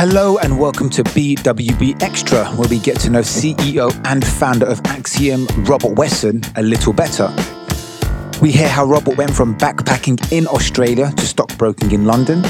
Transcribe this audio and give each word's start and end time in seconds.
Hello 0.00 0.38
and 0.38 0.58
welcome 0.58 0.88
to 0.88 1.04
BWB 1.04 2.02
Extra, 2.02 2.46
where 2.52 2.66
we 2.70 2.78
get 2.78 2.98
to 3.00 3.10
know 3.10 3.20
CEO 3.20 3.92
and 4.06 4.26
founder 4.26 4.64
of 4.64 4.80
Axiom, 4.86 5.46
Robert 5.64 5.98
Wesson, 5.98 6.40
a 6.56 6.62
little 6.62 6.94
better. 6.94 7.30
We 8.40 8.50
hear 8.50 8.66
how 8.66 8.86
Robert 8.86 9.18
went 9.18 9.34
from 9.34 9.58
backpacking 9.58 10.32
in 10.32 10.46
Australia 10.46 11.12
to 11.18 11.26
stockbroking 11.26 11.92
in 11.92 12.06
London, 12.06 12.42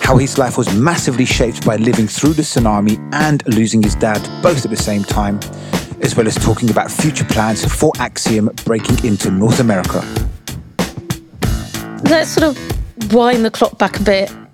how 0.00 0.16
his 0.16 0.38
life 0.38 0.56
was 0.56 0.74
massively 0.74 1.26
shaped 1.26 1.66
by 1.66 1.76
living 1.76 2.06
through 2.06 2.32
the 2.32 2.40
tsunami 2.40 2.98
and 3.12 3.46
losing 3.46 3.82
his 3.82 3.94
dad 3.94 4.26
both 4.42 4.64
at 4.64 4.70
the 4.70 4.76
same 4.78 5.04
time, 5.04 5.38
as 6.00 6.16
well 6.16 6.26
as 6.26 6.34
talking 6.36 6.70
about 6.70 6.90
future 6.90 7.26
plans 7.26 7.62
for 7.62 7.92
Axiom 7.98 8.48
breaking 8.64 9.04
into 9.04 9.30
North 9.30 9.60
America. 9.60 10.00
Let's 12.04 12.30
sort 12.30 12.56
of 12.56 13.12
wind 13.12 13.44
the 13.44 13.50
clock 13.50 13.76
back 13.76 14.00
a 14.00 14.02
bit. 14.02 14.45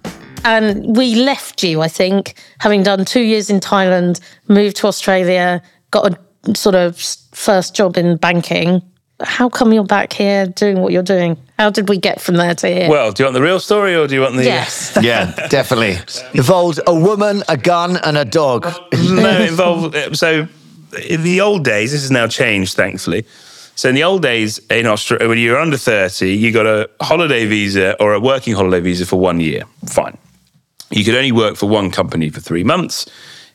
And 0.45 0.97
we 0.97 1.15
left 1.15 1.63
you, 1.63 1.81
I 1.81 1.89
think, 1.89 2.35
having 2.59 2.83
done 2.83 3.05
two 3.05 3.23
years 3.23 3.49
in 3.51 3.61
Thailand, 3.61 4.21
moved 4.49 4.77
to 4.79 4.87
Australia, 4.87 5.63
got 5.91 6.13
a 6.13 6.57
sort 6.57 6.75
of 6.75 6.99
first 7.33 7.75
job 7.75 7.97
in 7.97 8.17
banking. 8.17 8.83
How 9.23 9.49
come 9.49 9.73
you're 9.73 9.85
back 9.85 10.13
here 10.13 10.47
doing 10.47 10.81
what 10.81 10.93
you're 10.93 11.03
doing? 11.05 11.37
How 11.59 11.71
did 11.71 11.89
we 11.89 11.97
get 11.97 12.21
from 12.21 12.37
there 12.37 12.57
to 12.57 12.67
here? 12.67 12.91
Well, 12.91 13.13
do 13.13 13.23
you 13.23 13.27
want 13.27 13.35
the 13.35 13.43
real 13.43 13.61
story 13.61 13.95
or 13.95 14.09
do 14.09 14.15
you 14.17 14.21
want 14.21 14.35
the. 14.35 14.45
yes. 14.45 14.99
Yeah, 15.03 15.47
definitely. 15.49 15.97
Involved 16.35 16.81
a 16.87 16.95
woman, 16.95 17.45
a 17.49 17.57
gun, 17.57 17.99
and 17.99 18.19
a 18.19 18.25
dog. 18.25 18.65
no, 18.93 19.41
it 19.41 19.51
involved. 19.51 19.95
Uh, 19.95 20.13
so, 20.15 20.49
in 21.09 21.23
the 21.23 21.41
old 21.41 21.65
days, 21.65 21.93
this 21.93 22.01
has 22.03 22.11
now 22.11 22.27
changed, 22.27 22.75
thankfully. 22.75 23.25
So, 23.77 23.89
in 23.89 23.95
the 23.95 24.03
old 24.03 24.23
days 24.23 24.59
in 24.71 24.87
Australia, 24.87 25.29
when 25.29 25.39
you 25.39 25.53
were 25.53 25.59
under 25.59 25.77
30, 25.77 26.35
you 26.35 26.51
got 26.51 26.67
a 26.67 26.91
holiday 27.01 27.47
visa 27.47 27.97
or 28.03 28.15
a 28.15 28.21
working 28.21 28.55
holiday 28.55 28.81
visa 28.81 29.07
for 29.07 29.21
one 29.21 29.39
year. 29.39 29.63
Fine. 29.87 30.19
You 30.93 31.05
could 31.05 31.15
only 31.15 31.33
work 31.33 31.57
for 31.57 31.69
one 31.69 31.91
company 31.91 32.29
for 32.29 32.41
three 32.41 32.65
months. 32.65 33.07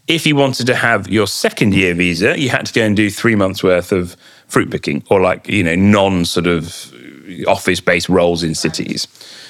If 0.08 0.26
you 0.26 0.36
wanted 0.36 0.66
to 0.68 0.76
have 0.76 1.08
your 1.09 1.28
second 1.28 1.73
year 1.73 1.94
visa, 1.94 2.39
you 2.39 2.50
had 2.50 2.66
to 2.66 2.73
go 2.73 2.81
and 2.81 2.95
do 2.95 3.09
three 3.09 3.36
months 3.36 3.64
worth 3.64 3.92
of 3.92 4.16
fruit 4.48 4.72
picking 4.72 5.03
or 5.09 5.22
like, 5.22 5.47
you 5.47 5.64
know, 5.64 5.75
non 5.75 6.25
sort 6.25 6.47
of 6.47 6.94
office 7.47 7.80
based 7.80 8.09
roles 8.09 8.44
in 8.44 8.56
cities. 8.56 9.08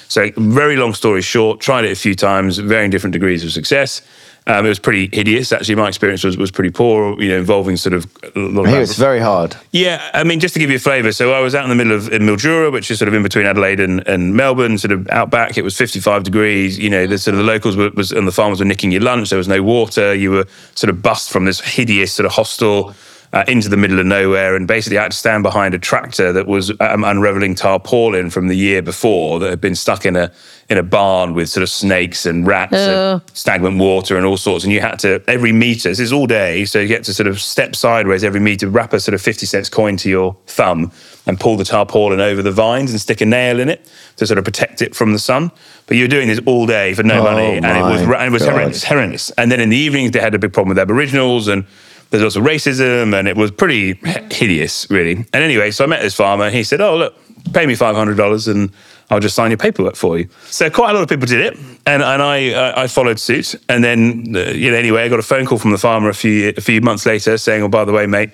So, 0.08 0.30
very 0.36 0.76
long 0.76 0.94
story 0.94 1.22
short, 1.22 1.60
tried 1.60 1.84
it 1.84 1.92
a 1.92 1.96
few 1.96 2.14
times, 2.14 2.58
varying 2.58 2.90
different 2.90 3.12
degrees 3.12 3.44
of 3.44 3.52
success. 3.52 4.02
Um, 4.48 4.64
it 4.64 4.70
was 4.70 4.78
pretty 4.78 5.10
hideous. 5.12 5.52
Actually, 5.52 5.74
my 5.74 5.88
experience 5.88 6.24
was, 6.24 6.38
was 6.38 6.50
pretty 6.50 6.70
poor, 6.70 7.20
you 7.20 7.28
know, 7.28 7.38
involving 7.38 7.76
sort 7.76 7.92
of 7.92 8.06
a 8.34 8.38
lot 8.38 8.66
I 8.66 8.70
hear 8.70 8.80
of 8.80 8.96
very 8.96 9.20
hard. 9.20 9.54
yeah, 9.72 10.10
I 10.14 10.24
mean, 10.24 10.40
just 10.40 10.54
to 10.54 10.60
give 10.60 10.70
you 10.70 10.76
a 10.76 10.80
flavour, 10.80 11.12
so 11.12 11.34
I 11.34 11.40
was 11.40 11.54
out 11.54 11.64
in 11.64 11.68
the 11.68 11.76
middle 11.76 11.92
of 11.92 12.10
in 12.10 12.22
Mildura, 12.22 12.72
which 12.72 12.90
is 12.90 12.98
sort 12.98 13.08
of 13.08 13.14
in 13.14 13.22
between 13.22 13.44
Adelaide 13.44 13.78
and, 13.78 14.06
and 14.08 14.34
Melbourne, 14.34 14.78
sort 14.78 14.92
of 14.92 15.06
out 15.10 15.28
back. 15.28 15.58
It 15.58 15.62
was 15.62 15.76
55 15.76 16.22
degrees. 16.22 16.78
You 16.78 16.88
know, 16.88 17.06
the 17.06 17.18
sort 17.18 17.34
of 17.34 17.38
the 17.38 17.44
locals 17.44 17.76
were, 17.76 17.90
was 17.90 18.10
and 18.10 18.26
the 18.26 18.32
farmers 18.32 18.58
were 18.58 18.64
nicking 18.64 18.90
your 18.90 19.02
lunch. 19.02 19.28
There 19.28 19.36
was 19.36 19.48
no 19.48 19.62
water. 19.62 20.14
You 20.14 20.30
were 20.30 20.46
sort 20.74 20.88
of 20.88 21.02
bussed 21.02 21.30
from 21.30 21.44
this 21.44 21.60
hideous 21.60 22.14
sort 22.14 22.24
of 22.24 22.32
hostel 22.32 22.94
uh, 23.32 23.44
into 23.46 23.68
the 23.68 23.76
middle 23.76 23.98
of 24.00 24.06
nowhere, 24.06 24.56
and 24.56 24.66
basically 24.66 24.98
I 24.98 25.02
had 25.02 25.12
to 25.12 25.16
stand 25.16 25.42
behind 25.42 25.74
a 25.74 25.78
tractor 25.78 26.32
that 26.32 26.46
was 26.46 26.70
um, 26.80 27.04
unraveling 27.04 27.54
tarpaulin 27.54 28.30
from 28.30 28.48
the 28.48 28.56
year 28.56 28.80
before 28.82 29.38
that 29.40 29.50
had 29.50 29.60
been 29.60 29.74
stuck 29.74 30.06
in 30.06 30.16
a 30.16 30.32
in 30.70 30.76
a 30.76 30.82
barn 30.82 31.32
with 31.32 31.48
sort 31.48 31.62
of 31.62 31.70
snakes 31.70 32.26
and 32.26 32.46
rats 32.46 32.74
Ugh. 32.74 33.22
and 33.26 33.36
stagnant 33.36 33.78
water 33.78 34.16
and 34.18 34.26
all 34.26 34.36
sorts. 34.36 34.64
And 34.64 34.72
you 34.72 34.80
had 34.80 34.98
to 35.00 35.22
every 35.28 35.52
meter. 35.52 35.88
This 35.88 36.00
is 36.00 36.12
all 36.12 36.26
day, 36.26 36.64
so 36.64 36.78
you 36.78 36.88
get 36.88 37.04
to 37.04 37.14
sort 37.14 37.26
of 37.26 37.40
step 37.40 37.76
sideways 37.76 38.24
every 38.24 38.40
meter, 38.40 38.68
wrap 38.68 38.92
a 38.92 39.00
sort 39.00 39.14
of 39.14 39.20
fifty 39.20 39.46
cents 39.46 39.68
coin 39.68 39.96
to 39.98 40.08
your 40.08 40.36
thumb, 40.46 40.90
and 41.26 41.38
pull 41.38 41.56
the 41.56 41.64
tarpaulin 41.64 42.20
over 42.20 42.42
the 42.42 42.52
vines 42.52 42.90
and 42.90 43.00
stick 43.00 43.20
a 43.20 43.26
nail 43.26 43.60
in 43.60 43.68
it 43.68 43.90
to 44.16 44.26
sort 44.26 44.38
of 44.38 44.44
protect 44.44 44.80
it 44.80 44.94
from 44.94 45.12
the 45.12 45.18
sun. 45.18 45.50
But 45.86 45.96
you 45.96 46.04
were 46.04 46.08
doing 46.08 46.28
this 46.28 46.40
all 46.46 46.66
day 46.66 46.94
for 46.94 47.02
no 47.02 47.20
Oh 47.20 47.24
money, 47.24 47.56
and 47.58 47.66
it 47.66 47.82
was 47.82 48.00
and 48.02 48.24
it 48.24 48.32
was 48.32 48.44
horrendous, 48.44 48.84
horrendous. 48.84 49.30
And 49.32 49.52
then 49.52 49.60
in 49.60 49.68
the 49.68 49.76
evenings 49.76 50.12
they 50.12 50.20
had 50.20 50.34
a 50.34 50.38
big 50.38 50.54
problem 50.54 50.70
with 50.70 50.78
Aboriginals 50.78 51.48
and. 51.48 51.66
There's 52.10 52.22
also 52.22 52.40
racism, 52.40 53.18
and 53.18 53.28
it 53.28 53.36
was 53.36 53.50
pretty 53.50 53.94
hideous, 54.30 54.90
really. 54.90 55.12
And 55.12 55.34
anyway, 55.34 55.70
so 55.70 55.84
I 55.84 55.86
met 55.86 56.00
this 56.00 56.14
farmer, 56.14 56.44
and 56.44 56.54
he 56.54 56.64
said, 56.64 56.80
"Oh, 56.80 56.96
look, 56.96 57.14
pay 57.52 57.66
me 57.66 57.74
five 57.74 57.94
hundred 57.94 58.16
dollars, 58.16 58.48
and 58.48 58.70
I'll 59.10 59.20
just 59.20 59.34
sign 59.34 59.50
your 59.50 59.58
paperwork 59.58 59.94
for 59.94 60.18
you." 60.18 60.28
So 60.46 60.70
quite 60.70 60.90
a 60.90 60.94
lot 60.94 61.02
of 61.02 61.08
people 61.08 61.26
did 61.26 61.40
it, 61.40 61.58
and 61.86 62.02
and 62.02 62.22
I 62.22 62.52
uh, 62.52 62.72
I 62.76 62.86
followed 62.86 63.18
suit. 63.20 63.54
And 63.68 63.84
then 63.84 64.34
uh, 64.34 64.50
you 64.50 64.70
know 64.70 64.76
anyway, 64.78 65.02
I 65.04 65.08
got 65.08 65.18
a 65.18 65.22
phone 65.22 65.44
call 65.44 65.58
from 65.58 65.72
the 65.72 65.78
farmer 65.78 66.08
a 66.08 66.14
few 66.14 66.54
a 66.56 66.60
few 66.62 66.80
months 66.80 67.04
later 67.04 67.36
saying, 67.36 67.62
"Oh, 67.62 67.68
by 67.68 67.84
the 67.84 67.92
way, 67.92 68.06
mate, 68.06 68.30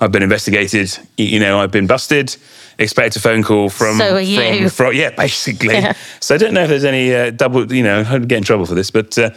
I've 0.00 0.12
been 0.12 0.22
investigated. 0.22 0.96
You 1.16 1.40
know, 1.40 1.58
I've 1.58 1.72
been 1.72 1.88
busted." 1.88 2.36
Expect 2.78 3.16
a 3.16 3.20
phone 3.20 3.42
call 3.42 3.70
from 3.70 3.96
So 3.96 4.16
are 4.16 4.18
from, 4.18 4.24
you. 4.24 4.68
from 4.68 4.92
yeah, 4.92 5.08
basically. 5.16 5.74
Yeah. 5.74 5.94
So 6.20 6.34
I 6.34 6.38
don't 6.38 6.52
know 6.52 6.62
if 6.64 6.68
there's 6.68 6.84
any 6.84 7.14
uh, 7.14 7.30
double. 7.30 7.72
You 7.72 7.82
know, 7.82 8.04
I'd 8.06 8.28
get 8.28 8.36
in 8.36 8.44
trouble 8.44 8.66
for 8.66 8.74
this, 8.74 8.90
but 8.90 9.16
uh, 9.18 9.30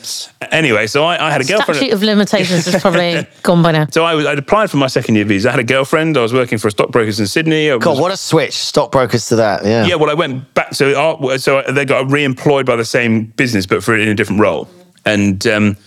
anyway, 0.51 0.88
so 0.88 1.05
I, 1.05 1.27
I 1.27 1.31
had 1.31 1.39
a 1.39 1.45
girlfriend. 1.45 1.78
Statute 1.78 1.94
of 1.94 2.03
limitations 2.03 2.67
is 2.67 2.81
probably 2.81 3.25
gone 3.44 3.63
by 3.63 3.72
now. 3.72 3.88
So 3.91 4.03
I 4.03 4.13
was, 4.13 4.25
I'd 4.25 4.39
applied 4.39 4.69
for 4.69 4.75
my 4.75 4.88
second 4.88 5.16
year 5.16 5.23
visa. 5.23 5.47
I 5.47 5.51
had 5.51 5.59
a 5.61 5.63
girlfriend. 5.63 6.17
I 6.17 6.22
was 6.22 6.33
working 6.33 6.57
for 6.57 6.67
a 6.67 6.72
stockbrokers 6.72 7.19
in 7.19 7.28
Sydney. 7.28 7.72
Was- 7.72 7.81
God, 7.83 7.99
what 7.99 8.11
a 8.11 8.17
switch. 8.17 8.55
Stockbrokers 8.57 9.28
to 9.28 9.38
that. 9.38 9.63
Yeah. 9.63 9.85
yeah, 9.85 9.95
well, 9.95 10.09
I 10.09 10.16
went 10.16 10.53
back. 10.53 10.73
So, 10.73 10.91
uh, 10.91 11.38
so 11.38 11.61
they 11.61 11.85
got 11.85 12.11
re-employed 12.11 12.66
by 12.66 12.75
the 12.75 12.85
same 12.85 13.28
business, 13.38 13.66
but 13.66 13.83
for 13.83 13.95
in 13.95 14.09
a 14.09 14.16
different 14.16 14.41
role. 14.41 14.67
And 15.05 15.45
um, 15.47 15.78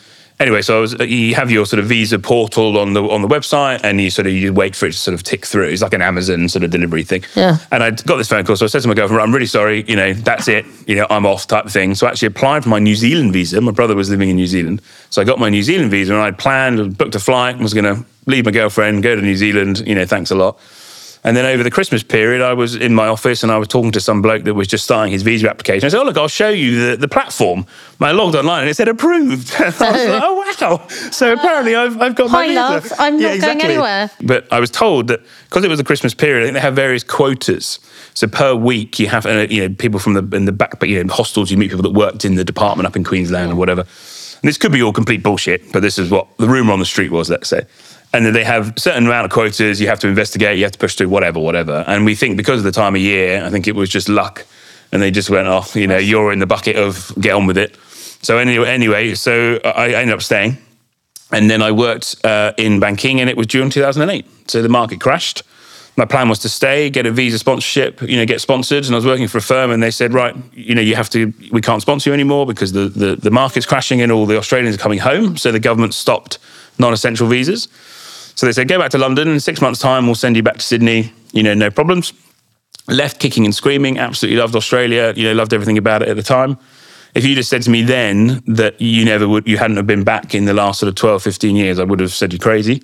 anyway, 0.43 0.61
so 0.61 0.79
I 0.79 0.81
was. 0.81 0.93
You 1.01 1.35
have 1.35 1.51
your 1.51 1.65
sort 1.65 1.81
of 1.81 1.87
visa 1.87 2.19
portal 2.19 2.77
on 2.79 2.93
the 2.93 3.03
on 3.03 3.23
the 3.23 3.29
website, 3.29 3.81
and 3.83 4.01
you 4.01 4.11
sort 4.11 4.27
of 4.27 4.33
you 4.33 4.53
wait 4.53 4.77
for 4.77 4.87
it 4.87 4.93
to 4.93 4.99
sort 4.99 5.15
of 5.15 5.23
tick 5.23 5.47
through. 5.47 5.69
It's 5.69 5.83
like 5.83 5.95
an 5.95 6.03
Amazon 6.03 6.49
sort 6.49 6.65
of 6.65 6.71
delivery 6.71 7.05
thing. 7.05 7.25
Yeah. 7.35 7.57
And 7.71 7.83
I 7.83 7.91
got 7.93 8.17
this 8.17 8.29
phone 8.29 8.45
call, 8.45 8.57
so 8.57 8.65
I 8.65 8.69
said 8.69 8.83
to 8.83 8.89
my 8.89 8.95
girlfriend, 8.95 9.23
"I'm 9.23 9.33
really 9.33 9.47
sorry. 9.47 9.85
You 9.89 9.97
know, 9.97 10.13
that's 10.13 10.49
it. 10.49 10.67
You 10.87 10.97
know, 10.97 11.07
I'm 11.09 11.25
off." 11.25 11.47
Type 11.47 11.65
of 11.65 11.73
thing. 11.73 11.95
So 11.95 12.07
I 12.07 12.11
actually 12.11 12.27
applied 12.27 12.65
for 12.65 12.69
my 12.69 12.79
New 12.79 12.95
Zealand 12.95 13.33
visa. 13.33 13.61
My 13.61 13.73
brother 13.73 13.95
was 13.95 14.11
living 14.11 14.29
in 14.29 14.37
New 14.37 14.47
Zealand, 14.47 14.83
so 15.11 15.23
I 15.23 15.25
got 15.25 15.39
my 15.39 15.49
New 15.49 15.63
Zealand 15.63 15.91
visa, 15.91 16.13
and 16.13 16.23
I'd 16.23 16.39
planned, 16.39 16.99
booked 16.99 17.15
a 17.15 17.21
flight, 17.21 17.55
and 17.55 17.63
was 17.63 17.75
going 17.75 17.85
to 17.85 18.05
leave 18.27 18.45
my 18.45 18.51
girlfriend, 18.51 19.03
go 19.03 19.17
to 19.17 19.23
New 19.23 19.37
Zealand. 19.37 19.83
You 19.87 19.95
know, 19.95 20.05
thanks 20.05 20.31
a 20.31 20.35
lot. 20.35 20.59
And 21.25 21.37
then 21.37 21.47
over 21.47 21.63
the 21.63 21.71
Christmas 21.71 22.03
period, 22.03 22.43
I 22.43 22.53
was 22.53 22.75
in 22.75 22.95
my 22.95 23.07
office 23.07 23.45
and 23.45 23.53
I 23.53 23.57
was 23.59 23.69
talking 23.69 23.93
to 23.93 24.01
some 24.01 24.23
bloke 24.23 24.43
that 24.43 24.55
was 24.55 24.67
just 24.67 24.83
starting 24.83 25.13
his 25.13 25.23
visa 25.23 25.49
application. 25.49 25.87
I 25.87 25.89
said, 25.89 26.01
Oh, 26.01 26.05
look, 26.05 26.17
I'll 26.17 26.27
show 26.27 26.49
you 26.49 26.91
the, 26.91 26.97
the 26.97 27.07
platform. 27.07 27.65
And 28.01 28.09
I 28.09 28.11
logged 28.11 28.35
online 28.35 28.63
and 28.63 28.71
it 28.71 28.75
said 28.75 28.89
approved. 28.89 29.55
And 29.55 29.75
I 29.81 29.93
was 29.93 30.09
like, 30.09 30.23
Oh, 30.25 30.35
wow. 30.35 30.87
So 30.89 31.33
apparently 31.33 31.77
I've, 31.77 32.01
I've 32.01 32.17
got 32.17 32.31
my 32.31 32.39
Hi, 32.39 32.49
visa. 32.49 32.61
love. 32.61 32.93
I'm 32.99 33.21
not 33.21 33.41
going 33.41 33.61
anywhere. 33.63 34.11
But 34.21 34.53
I 34.53 34.59
was 34.59 34.71
told 34.71 35.07
that 35.09 35.21
because 35.49 35.63
it 35.63 35.69
was 35.69 35.79
the 35.79 35.85
Christmas 35.85 36.13
period, 36.13 36.43
I 36.43 36.47
think 36.47 36.55
they 36.55 36.61
have 36.61 36.75
various 36.75 37.05
quotas. 37.05 37.79
So 38.15 38.27
per 38.27 38.55
week, 38.55 38.99
you 38.99 39.07
have 39.09 39.25
uh, 39.25 39.47
you 39.49 39.69
know 39.69 39.75
people 39.75 40.01
from 40.01 40.15
the 40.15 40.37
in 40.37 40.45
the 40.45 40.53
back, 40.53 40.81
but 40.81 40.89
you 40.89 41.03
know 41.03 41.13
hostels. 41.15 41.51
You 41.51 41.57
meet 41.57 41.71
people 41.71 41.83
that 41.83 41.93
worked 41.93 42.25
in 42.25 42.35
the 42.35 42.45
department 42.45 42.87
up 42.87 42.97
in 42.97 43.05
Queensland 43.05 43.53
or 43.53 43.57
whatever. 43.57 43.83
And 43.83 44.49
this 44.49 44.59
could 44.59 44.73
be 44.73 44.83
all 44.83 44.93
complete 44.93 45.23
bullshit, 45.23 45.73
but 45.73 45.81
this 45.83 45.99
is 45.99 46.11
what 46.11 46.37
the 46.39 46.49
rumor 46.49 46.73
on 46.73 46.81
the 46.81 46.85
street 46.85 47.13
was. 47.13 47.31
Let's 47.31 47.49
say. 47.49 47.63
And 48.15 48.27
then 48.27 48.35
they 48.35 48.45
have 48.45 48.77
a 48.77 48.81
certain 48.81 49.07
amount 49.07 49.25
of 49.25 49.31
quotas. 49.31 49.81
You 49.81 49.89
have 49.89 50.01
to 50.01 50.09
investigate. 50.09 50.59
You 50.59 50.65
have 50.65 50.73
to 50.73 50.79
push 50.79 50.97
through 50.97 51.09
whatever, 51.09 51.41
whatever. 51.41 51.85
And 51.87 52.05
we 52.05 52.15
think 52.15 52.37
because 52.37 52.59
of 52.59 52.65
the 52.65 52.73
time 52.73 52.95
of 52.95 53.01
year, 53.01 53.43
I 53.43 53.49
think 53.51 53.67
it 53.67 53.75
was 53.75 53.89
just 53.89 54.09
luck, 54.09 54.45
and 54.93 55.01
they 55.01 55.11
just 55.11 55.31
went 55.31 55.49
off. 55.49 55.75
You 55.75 55.87
know, 55.87 55.97
you're 55.97 56.33
in 56.33 56.39
the 56.39 56.47
bucket 56.47 56.77
of 56.77 57.13
get 57.21 57.33
on 57.33 57.47
with 57.47 57.57
it. 57.57 57.77
So 58.21 58.39
anyway, 58.39 58.69
anyway, 58.69 59.15
so 59.15 59.59
I 59.65 59.95
ended 59.95 60.15
up 60.15 60.23
staying. 60.23 60.59
And 61.33 61.51
then 61.51 61.63
I 61.63 61.73
worked 61.73 62.23
uh, 62.25 62.53
in 62.59 62.79
banking, 62.79 63.21
and 63.21 63.31
it 63.31 63.37
was 63.37 63.47
June 63.47 63.71
2008. 63.71 64.27
So 64.49 64.61
the 64.61 64.69
market 64.69 65.01
crashed. 65.01 65.43
My 65.97 66.05
plan 66.05 66.29
was 66.29 66.39
to 66.41 66.49
stay, 66.49 66.89
get 66.89 67.05
a 67.05 67.11
visa 67.11 67.39
sponsorship, 67.39 68.01
you 68.03 68.17
know, 68.17 68.25
get 68.25 68.41
sponsored. 68.41 68.85
And 68.85 68.95
I 68.95 68.97
was 68.97 69.05
working 69.05 69.29
for 69.29 69.39
a 69.39 69.43
firm, 69.43 69.71
and 69.71 69.83
they 69.83 69.91
said, 69.91 70.13
right, 70.13 70.35
you 70.53 70.75
know, 70.75 70.81
you 70.81 70.95
have 70.95 71.11
to, 71.11 71.33
we 71.51 71.61
can't 71.61 71.83
sponsor 71.83 72.11
you 72.11 72.15
anymore 72.15 72.47
because 72.47 72.73
the, 72.73 72.89
the, 72.89 73.17
the 73.17 73.31
market's 73.31 73.67
crashing 73.67 74.01
and 74.01 74.13
all 74.13 74.27
the 74.27 74.39
Australians 74.39 74.77
are 74.77 74.79
coming 74.79 74.99
home. 74.99 75.37
So 75.37 75.53
the 75.53 75.61
government 75.61 75.95
stopped 75.95 76.39
non 76.79 76.93
essential 76.93 77.27
visas. 77.29 77.69
So 78.35 78.47
they 78.47 78.53
said, 78.53 78.69
go 78.69 78.79
back 78.79 78.91
to 78.93 78.99
London. 78.99 79.29
In 79.29 79.41
six 79.41 79.61
months' 79.61 79.81
time, 79.81 80.07
we'll 80.07 80.15
send 80.15 80.37
you 80.37 80.43
back 80.43 80.55
to 80.55 80.63
Sydney, 80.63 81.13
you 81.33 81.43
know, 81.43 81.55
no 81.55 81.71
problems. 81.71 82.13
Left 82.89 83.21
kicking 83.21 83.45
and 83.45 83.55
screaming, 83.55 83.99
absolutely 83.99 84.41
loved 84.41 84.57
Australia, 84.57 85.13
you 85.15 85.25
know, 85.25 85.35
loved 85.35 85.53
everything 85.53 85.79
about 85.79 86.03
it 86.03 86.09
at 86.09 86.17
the 86.17 86.23
time. 86.23 86.59
If 87.15 87.25
you 87.27 87.35
just 87.35 87.51
said 87.51 87.63
to 87.63 87.71
me 87.71 87.83
then 87.83 88.43
that 88.47 88.81
you 88.81 89.05
never 89.05 89.29
would 89.29 89.47
you 89.47 89.59
hadn't 89.59 89.77
have 89.77 89.87
been 89.87 90.03
back 90.03 90.35
in 90.35 90.47
the 90.47 90.55
last 90.55 90.81
sort 90.81 90.89
of 90.89 90.95
12 90.95 91.23
15 91.23 91.57
years 91.57 91.79
i 91.79 91.85
would 91.85 92.01
have 92.01 92.13
said 92.13 92.33
you're 92.33 92.41
crazy. 92.41 92.83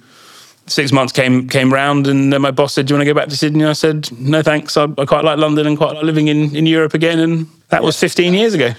Six 0.67 0.93
months 0.93 1.15
came 1.15 1.49
came 1.49 1.73
round 1.73 2.07
and 2.07 2.31
then 2.31 2.43
my 2.43 2.51
boss 2.51 2.75
said 2.75 2.87
do 2.87 2.93
you 2.93 2.99
want 2.99 3.07
to 3.09 3.15
go 3.15 3.19
back 3.19 3.31
to 3.31 3.37
sydney? 3.39 3.65
I 3.65 3.73
said 3.73 4.13
no 4.13 4.43
thanks. 4.43 4.77
I, 4.77 4.85
I 4.99 5.07
quite 5.07 5.25
like 5.25 5.39
london 5.39 5.67
and 5.67 5.79
quite 5.79 5.95
like 5.95 6.05
living 6.05 6.29
in, 6.29 6.55
in 6.55 6.67
europe 6.67 6.93
again. 6.93 7.19
And 7.21 7.47
that 7.71 7.83
was 7.83 7.99
15 7.99 8.35
years 8.35 8.53
ago 8.53 8.75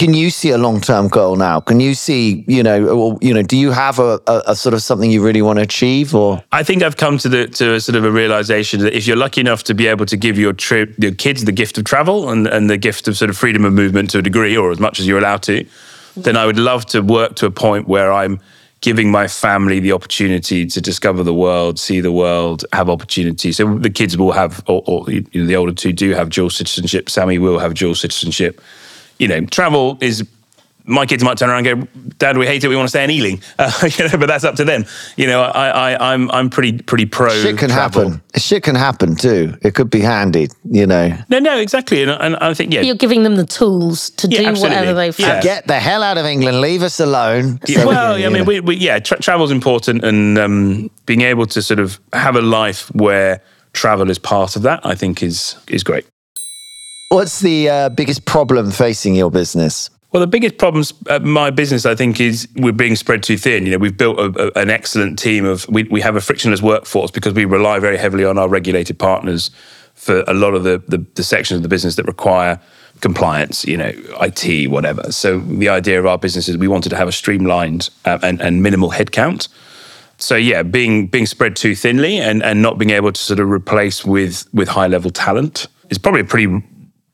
Can 0.00 0.14
you 0.14 0.30
see 0.30 0.48
a 0.48 0.56
long 0.56 0.80
term 0.80 1.08
goal 1.08 1.36
now? 1.36 1.60
Can 1.60 1.78
you 1.78 1.92
see, 1.92 2.42
you 2.48 2.62
know, 2.62 2.88
or, 2.88 3.18
you 3.20 3.34
know, 3.34 3.42
do 3.42 3.54
you 3.54 3.70
have 3.70 3.98
a, 3.98 4.18
a, 4.26 4.42
a 4.46 4.56
sort 4.56 4.72
of 4.72 4.82
something 4.82 5.10
you 5.10 5.22
really 5.22 5.42
want 5.42 5.58
to 5.58 5.62
achieve 5.62 6.14
or? 6.14 6.42
I 6.52 6.62
think 6.62 6.82
I've 6.82 6.96
come 6.96 7.18
to 7.18 7.28
the 7.28 7.48
to 7.48 7.74
a 7.74 7.80
sort 7.82 7.96
of 7.96 8.06
a 8.06 8.10
realization 8.10 8.80
that 8.80 8.96
if 8.96 9.06
you're 9.06 9.18
lucky 9.18 9.42
enough 9.42 9.62
to 9.64 9.74
be 9.74 9.86
able 9.88 10.06
to 10.06 10.16
give 10.16 10.38
your 10.38 10.54
trip 10.54 10.94
your 10.96 11.12
kids 11.12 11.44
the 11.44 11.52
gift 11.52 11.76
of 11.76 11.84
travel 11.84 12.30
and, 12.30 12.46
and 12.46 12.70
the 12.70 12.78
gift 12.78 13.08
of 13.08 13.16
sort 13.18 13.28
of 13.28 13.36
freedom 13.36 13.66
of 13.66 13.74
movement 13.74 14.08
to 14.08 14.20
a 14.20 14.22
degree 14.22 14.56
or 14.56 14.70
as 14.70 14.80
much 14.80 15.00
as 15.00 15.06
you're 15.06 15.18
allowed 15.18 15.42
to, 15.42 15.66
then 16.16 16.34
I 16.34 16.46
would 16.46 16.58
love 16.58 16.86
to 16.86 17.02
work 17.02 17.36
to 17.36 17.44
a 17.44 17.50
point 17.50 17.86
where 17.86 18.10
I'm 18.10 18.40
giving 18.80 19.10
my 19.10 19.28
family 19.28 19.80
the 19.80 19.92
opportunity 19.92 20.64
to 20.64 20.80
discover 20.80 21.22
the 21.22 21.34
world, 21.34 21.78
see 21.78 22.00
the 22.00 22.10
world, 22.10 22.64
have 22.72 22.88
opportunity. 22.88 23.52
So 23.52 23.76
the 23.76 23.90
kids 23.90 24.16
will 24.16 24.32
have, 24.32 24.62
or, 24.66 24.82
or 24.86 25.10
you 25.10 25.26
know, 25.34 25.44
the 25.44 25.56
older 25.56 25.74
two 25.74 25.92
do 25.92 26.14
have 26.14 26.30
dual 26.30 26.48
citizenship. 26.48 27.10
Sammy 27.10 27.36
will 27.36 27.58
have 27.58 27.74
dual 27.74 27.94
citizenship. 27.94 28.62
You 29.20 29.28
know, 29.28 29.40
travel 29.46 29.98
is 30.00 30.26
my 30.86 31.04
kids 31.06 31.22
might 31.22 31.36
turn 31.38 31.50
around 31.50 31.66
and 31.66 31.82
go, 31.82 31.88
"Dad, 32.18 32.38
we 32.38 32.46
hate 32.46 32.64
it. 32.64 32.68
We 32.68 32.74
want 32.74 32.86
to 32.86 32.90
stay 32.90 33.04
in 33.04 33.10
Ealing." 33.10 33.40
Uh, 33.58 33.70
you 33.98 34.08
know, 34.08 34.16
but 34.16 34.26
that's 34.26 34.44
up 34.44 34.54
to 34.56 34.64
them. 34.64 34.86
You 35.16 35.26
know, 35.26 35.42
I, 35.42 35.68
I, 35.92 36.12
I'm, 36.14 36.30
I'm 36.30 36.48
pretty, 36.48 36.72
pretty 36.80 37.04
pro. 37.04 37.28
Shit 37.28 37.58
can 37.58 37.68
travel. 37.68 38.10
happen. 38.12 38.22
Shit 38.40 38.62
can 38.62 38.74
happen 38.74 39.14
too. 39.16 39.54
It 39.60 39.74
could 39.74 39.90
be 39.90 40.00
handy, 40.00 40.48
you 40.64 40.86
know. 40.86 41.14
No, 41.28 41.38
no, 41.38 41.58
exactly. 41.58 42.00
And, 42.02 42.10
and 42.10 42.36
I 42.36 42.54
think, 42.54 42.72
yeah, 42.72 42.80
You're 42.80 42.94
giving 42.94 43.22
them 43.22 43.36
the 43.36 43.44
tools 43.44 44.08
to 44.10 44.28
Yeah, 44.28 44.38
do 44.40 44.46
absolutely. 44.46 44.76
whatever 44.78 44.94
they 44.96 45.06
Yeah. 45.22 45.34
feel. 45.34 45.42
Get 45.42 45.66
the 45.66 45.78
hell 45.78 46.02
out 46.02 46.16
of 46.16 46.24
England. 46.24 46.62
Leave 46.62 46.82
us 46.82 46.98
alone. 46.98 47.60
Yeah, 47.66 47.76
So 47.76 47.82
we 47.82 47.86
well, 47.94 48.16
can, 48.16 48.26
I 48.26 48.28
mean, 48.30 48.46
we, 48.46 48.60
we, 48.60 48.76
yeah, 48.76 48.98
tra- 49.00 49.20
travel's 49.20 49.50
important, 49.50 50.02
and 50.02 50.38
um, 50.38 50.90
being 51.04 51.20
able 51.20 51.44
to 51.48 51.60
sort 51.60 51.78
of 51.80 52.00
have 52.14 52.34
a 52.36 52.42
life 52.42 52.90
where 52.94 53.42
travel 53.74 54.08
is 54.10 54.18
part 54.18 54.56
of 54.56 54.62
that, 54.62 54.80
I 54.84 54.94
think, 54.94 55.22
is 55.22 55.54
is 55.68 55.84
great. 55.84 56.06
What's 57.10 57.40
the 57.40 57.68
uh, 57.68 57.88
biggest 57.88 58.24
problem 58.24 58.70
facing 58.70 59.16
your 59.16 59.32
business? 59.32 59.90
Well, 60.12 60.20
the 60.20 60.28
biggest 60.28 60.58
problems 60.58 60.94
at 61.08 61.24
my 61.24 61.50
business, 61.50 61.84
I 61.84 61.96
think, 61.96 62.20
is 62.20 62.46
we're 62.54 62.70
being 62.70 62.94
spread 62.94 63.24
too 63.24 63.36
thin. 63.36 63.66
You 63.66 63.72
know, 63.72 63.78
we've 63.78 63.96
built 63.96 64.20
a, 64.20 64.56
a, 64.56 64.62
an 64.62 64.70
excellent 64.70 65.18
team 65.18 65.44
of. 65.44 65.68
We, 65.68 65.82
we 65.84 66.00
have 66.02 66.14
a 66.14 66.20
frictionless 66.20 66.62
workforce 66.62 67.10
because 67.10 67.34
we 67.34 67.46
rely 67.46 67.80
very 67.80 67.96
heavily 67.96 68.24
on 68.24 68.38
our 68.38 68.48
regulated 68.48 68.96
partners 69.00 69.50
for 69.94 70.22
a 70.28 70.34
lot 70.34 70.54
of 70.54 70.62
the, 70.62 70.84
the 70.86 71.04
the 71.16 71.24
sections 71.24 71.56
of 71.56 71.62
the 71.64 71.68
business 71.68 71.96
that 71.96 72.06
require 72.06 72.60
compliance. 73.00 73.64
You 73.64 73.78
know, 73.78 73.92
IT, 74.20 74.70
whatever. 74.70 75.10
So 75.10 75.40
the 75.40 75.68
idea 75.68 75.98
of 75.98 76.06
our 76.06 76.16
business 76.16 76.48
is 76.48 76.56
we 76.56 76.68
wanted 76.68 76.90
to 76.90 76.96
have 76.96 77.08
a 77.08 77.12
streamlined 77.12 77.90
uh, 78.04 78.20
and, 78.22 78.40
and 78.40 78.62
minimal 78.62 78.92
headcount. 78.92 79.48
So 80.18 80.36
yeah, 80.36 80.62
being 80.62 81.08
being 81.08 81.26
spread 81.26 81.56
too 81.56 81.74
thinly 81.74 82.18
and, 82.18 82.40
and 82.44 82.62
not 82.62 82.78
being 82.78 82.90
able 82.90 83.10
to 83.10 83.20
sort 83.20 83.40
of 83.40 83.50
replace 83.50 84.04
with 84.04 84.46
with 84.54 84.68
high 84.68 84.86
level 84.86 85.10
talent 85.10 85.66
is 85.88 85.98
probably 85.98 86.20
a 86.20 86.24
pretty 86.24 86.62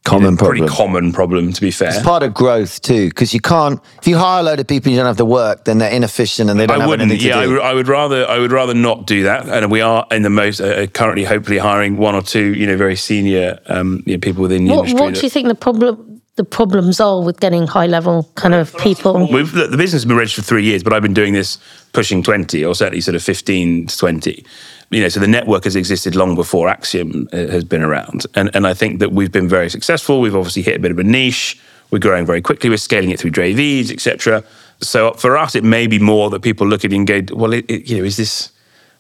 Common 0.07 0.37
pretty 0.37 0.61
problem. 0.61 0.77
common 0.77 1.13
problem 1.13 1.53
to 1.53 1.61
be 1.61 1.71
fair. 1.71 1.89
It's 1.89 2.01
part 2.03 2.23
of 2.23 2.33
growth 2.33 2.81
too, 2.81 3.09
because 3.09 3.35
you 3.35 3.41
can't. 3.41 3.81
If 4.01 4.07
you 4.07 4.17
hire 4.17 4.41
a 4.41 4.43
load 4.45 4.61
of 4.61 4.67
people, 4.67 4.89
and 4.89 4.95
you 4.95 4.99
don't 5.01 5.07
have 5.07 5.17
the 5.17 5.25
work, 5.27 5.65
then 5.65 5.79
they're 5.79 5.91
inefficient 5.91 6.49
and 6.49 6.59
they 6.61 6.67
don't 6.67 6.77
I 6.77 6.81
have 6.81 6.89
wouldn't. 6.89 7.11
anything 7.11 7.23
to 7.31 7.37
Yeah, 7.37 7.41
I, 7.41 7.45
do. 7.47 7.53
would- 7.53 7.61
I 7.63 7.75
would 7.75 7.89
rather. 7.89 8.27
I 8.29 8.39
would 8.39 8.53
rather 8.53 8.75
not 8.75 9.07
do 9.07 9.25
that. 9.25 9.49
And 9.49 9.71
we 9.71 9.81
are 9.81 10.07
in 10.11 10.23
the 10.23 10.31
most 10.31 10.61
uh, 10.61 10.87
currently, 10.87 11.25
hopefully, 11.25 11.59
hiring 11.59 11.97
one 11.97 12.15
or 12.15 12.23
two, 12.23 12.55
you 12.55 12.67
know, 12.67 12.77
very 12.77 12.97
senior 12.97 13.59
um, 13.67 14.03
you 14.07 14.15
know, 14.15 14.21
people 14.21 14.43
within 14.43 14.65
the 14.67 14.71
What, 14.75 14.89
industry. 14.89 15.01
what 15.01 15.15
do 15.15 15.21
you 15.23 15.31
think 15.31 15.49
the 15.49 15.55
problem 15.55 16.13
the 16.37 16.45
problems 16.45 17.01
are 17.01 17.23
with 17.23 17.41
getting 17.41 17.67
high 17.67 17.87
level 17.87 18.31
kind 18.35 18.55
of 18.55 18.77
people? 18.77 19.27
We've, 19.33 19.51
the 19.53 19.69
business 19.71 19.93
has 19.93 20.05
been 20.05 20.19
registered 20.19 20.45
for 20.45 20.49
three 20.51 20.65
years, 20.65 20.83
but 20.83 20.93
I've 20.93 21.01
been 21.03 21.15
doing 21.15 21.33
this 21.33 21.57
pushing 21.95 22.23
20 22.23 22.63
or 22.63 22.75
certainly 22.75 23.01
sort 23.01 23.15
of 23.15 23.23
15 23.23 23.87
to 23.87 23.97
20. 23.97 24.45
You 24.91 25.01
know, 25.03 25.09
so 25.09 25.19
the 25.21 25.27
network 25.27 25.65
has 25.65 25.75
existed 25.75 26.15
long 26.15 26.35
before 26.37 26.69
Axiom 26.69 27.29
uh, 27.33 27.37
has 27.49 27.65
been 27.65 27.83
around. 27.83 28.25
And, 28.35 28.51
and 28.55 28.67
I 28.67 28.75
think 28.75 29.01
that 29.01 29.11
we've 29.13 29.33
been 29.33 29.49
very 29.49 29.69
successful. 29.69 30.21
We've 30.21 30.37
obviously 30.37 30.63
hit 30.63 30.77
a 30.77 30.79
bit 30.79 30.93
of 30.93 30.99
a 30.99 31.05
niche. 31.05 31.59
We're 31.91 31.99
growing 31.99 32.25
very 32.25 32.41
quickly. 32.41 32.71
We're 32.71 32.77
scaling 32.77 33.11
it 33.11 33.19
through 33.19 33.33
JVs, 33.33 33.91
etc. 33.91 34.45
So 34.81 35.13
for 35.15 35.37
us, 35.37 35.55
it 35.57 35.65
may 35.65 35.87
be 35.89 35.99
more 35.99 36.31
that 36.31 36.41
people 36.43 36.67
look 36.69 36.85
at 36.85 36.93
it 36.93 36.97
and 36.97 37.07
go, 37.07 37.21
well, 37.35 37.53
it, 37.53 37.65
it, 37.69 37.91
you 37.91 37.99
know, 37.99 38.05
is 38.05 38.17
this, 38.17 38.53